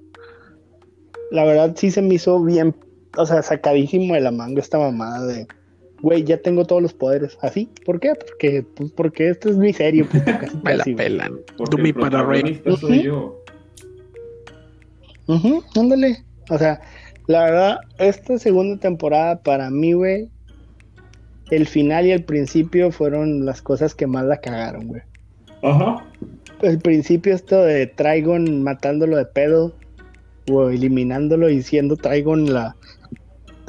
[1.31, 2.75] la verdad sí se me hizo bien,
[3.17, 5.47] o sea, sacadísimo de la manga esta mamada de,
[6.01, 7.37] güey, ya tengo todos los poderes.
[7.41, 7.69] ¿Así?
[7.85, 8.13] ¿Por qué?
[8.15, 11.39] Porque, pues porque esto es mi serie, puto, casi, Me la pelan.
[11.71, 12.61] Dumi el para Rey.
[12.79, 13.43] soy yo.
[15.27, 16.23] Ujú, ándale.
[16.49, 16.81] O sea,
[17.29, 20.29] la verdad, esta segunda temporada para mí, güey,
[21.51, 25.03] el final y el principio fueron las cosas que más la cagaron, güey.
[25.61, 26.03] Ajá.
[26.63, 29.75] el principio esto de Trigon matándolo de pedo
[30.51, 32.75] o eliminándolo y siendo Trigon la,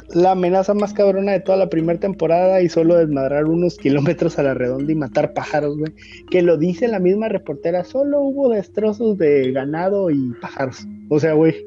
[0.09, 4.43] la amenaza más cabrona de toda la primera temporada y solo desmadrar unos kilómetros a
[4.43, 5.93] la redonda y matar pájaros, güey.
[6.31, 10.87] Que lo dice la misma reportera, solo hubo destrozos de ganado y pájaros.
[11.09, 11.63] O sea, güey,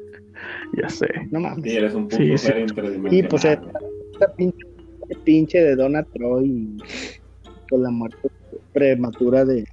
[0.81, 1.07] Ya sé.
[1.31, 1.65] no Sí, mames.
[1.65, 2.51] eres un puto Sí, sí.
[3.11, 3.53] Y pues güey.
[4.13, 4.65] esta pinche,
[5.23, 6.77] pinche de Donna Troy y
[7.69, 8.29] con la muerte
[8.73, 9.65] prematura de, de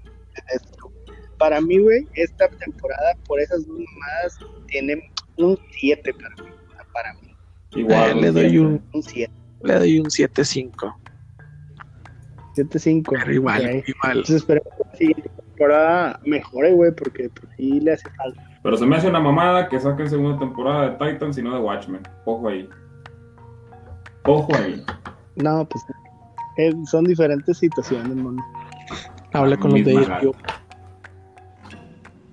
[0.52, 0.92] Destro.
[1.38, 4.38] Para mí, güey, esta temporada, por esas dos mamadas,
[4.68, 6.50] tiene un 7 para mí.
[6.92, 7.34] Para mí,
[7.74, 8.18] Igual.
[8.18, 9.32] Eh, le doy un, un 7.
[9.64, 10.94] le doy un 7-5.
[12.56, 13.08] 7-5.
[13.18, 13.88] Pero igual, ok.
[13.88, 14.10] igual.
[14.18, 18.48] Entonces esperemos que la siguiente temporada mejore, güey, porque pues, sí le hace falta.
[18.62, 21.60] Pero se me hace una mamada que saquen segunda temporada de Titans y no de
[21.60, 22.02] Watchmen.
[22.24, 22.68] Ojo ahí.
[24.24, 24.84] Ojo ahí.
[25.36, 25.84] No, pues
[26.58, 28.44] eh, son diferentes situaciones, mono.
[29.32, 30.34] Habla con los de HBO.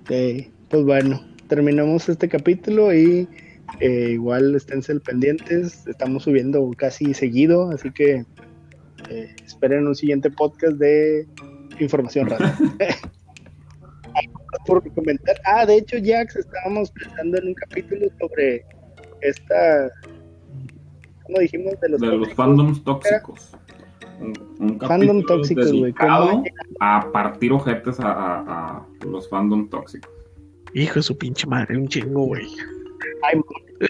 [0.08, 3.28] Eh, pues bueno, terminamos este capítulo y
[3.80, 5.86] eh, igual esténse pendientes.
[5.86, 8.24] Estamos subiendo casi seguido, así que
[9.08, 11.26] eh, esperen un siguiente podcast de
[11.78, 12.56] información rara.
[14.70, 15.36] ¿Algo más por comentar?
[15.44, 18.64] Ah, de hecho, Jax, estábamos pensando en un capítulo sobre
[19.22, 19.90] esta.
[21.24, 21.78] ¿Cómo dijimos?
[21.80, 23.52] De los, De los fandoms tóxicos.
[24.20, 25.94] Un, un Fandom capítulo tóxicos, güey.
[26.80, 30.10] a partir ojetes a, a- a los fandom tóxicos.
[30.74, 32.46] Hijo de su pinche madre, un chingo, güey.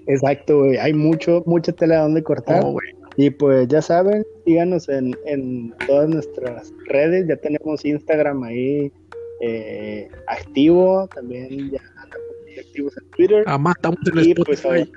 [0.06, 0.76] Exacto, güey.
[0.78, 2.62] Hay mucho, mucha tela donde cortar.
[2.64, 2.76] Oh.
[3.16, 7.26] Y pues ya saben, síganos en, en todas nuestras redes.
[7.28, 8.92] Ya tenemos Instagram ahí
[9.40, 11.08] eh, activo.
[11.14, 13.44] También ya andamos muy activos en Twitter.
[13.46, 14.92] Ah, matamos en Y pues Spotify.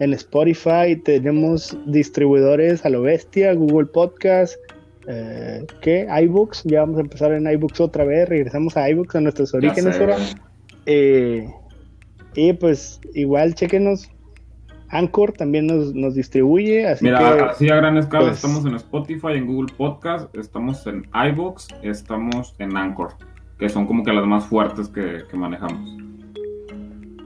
[0.00, 4.56] en Spotify tenemos distribuidores a lo bestia, Google Podcast,
[5.06, 6.06] eh, ¿qué?
[6.22, 9.98] iBooks, ya vamos a empezar en iBooks otra vez, regresamos a iBooks a nuestros orígenes
[10.00, 10.16] ahora.
[10.86, 11.48] Eh,
[12.34, 14.10] y pues igual chequenos,
[14.94, 18.76] Anchor también nos, nos distribuye, así Mira, que así a gran escala pues- estamos en
[18.76, 23.14] Spotify, en Google Podcast, estamos en iVoox, estamos en Anchor,
[23.58, 25.98] que son como que las más fuertes que, que manejamos.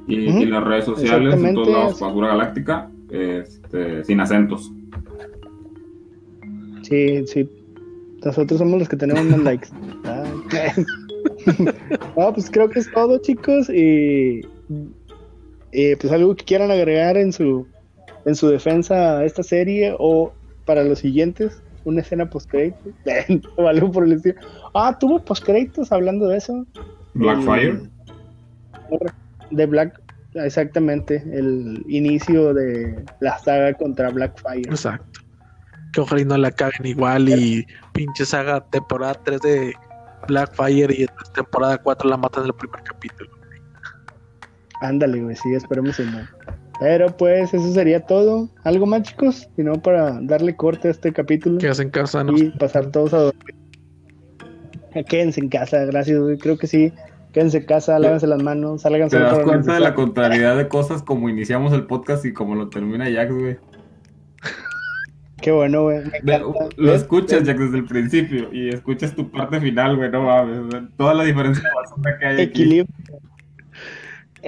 [0.06, 4.72] Y, las redes sociales, en todos lados, Basura Galáctica, este, sin acentos.
[6.80, 7.50] sí, sí,
[8.24, 9.68] nosotros somos los que tenemos más likes.
[10.04, 10.24] Ah.
[12.16, 14.40] no, pues creo que es todo chicos y,
[15.72, 17.66] y, pues algo que quieran agregar en su
[18.24, 20.32] en su defensa a esta serie o
[20.64, 22.92] para los siguientes una escena post créditos
[23.56, 24.40] o algo por el estilo.
[24.74, 26.66] Ah, tuvo post créditos hablando de eso.
[27.14, 27.88] Blackfire.
[29.50, 30.00] De Black
[30.34, 34.68] exactamente el inicio de la saga contra Blackfire.
[34.68, 35.20] Exacto.
[35.92, 39.72] Que ojalá y no la caguen igual y pinche saga temporada 3 de
[40.28, 43.37] Blackfire y en temporada 4 la matan en el primer capítulo.
[44.80, 46.20] Ándale, güey, sí, esperemos que no.
[46.80, 48.48] Pero pues eso sería todo.
[48.64, 49.48] ¿Algo más, chicos?
[49.56, 53.12] Si no, para darle corte a este capítulo Que hacen casa, no y pasar todos
[53.14, 53.54] a dormir.
[54.94, 56.38] Eh, Quédense en casa, gracias, güey.
[56.38, 56.92] Creo que sí.
[57.32, 60.68] Quédense en casa, lávense las manos, salgan ¿Te solo das cuenta de la contrariedad de
[60.68, 63.58] cosas como iniciamos el podcast y como lo termina Jax, güey?
[65.40, 66.00] Qué bueno, güey.
[66.76, 70.88] Lo escuchas, Jax, desde el principio y escuchas tu parte final, güey, no mames.
[70.96, 71.62] Toda la diferencia
[72.18, 72.42] que hay aquí.
[72.42, 72.94] Equilibrio.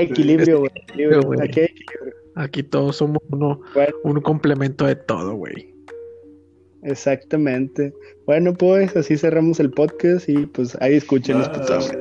[0.04, 0.70] Equilibrio, güey.
[0.74, 1.40] Equilibrio, güey.
[1.42, 2.14] Aquí hay equilibrio.
[2.36, 5.74] Aquí todos somos uno, Bueno, un complemento de todo, güey.
[6.82, 7.92] exactamente.
[8.26, 11.92] Bueno, pues así cerramos el podcast y pues ahí escuchen los putazos.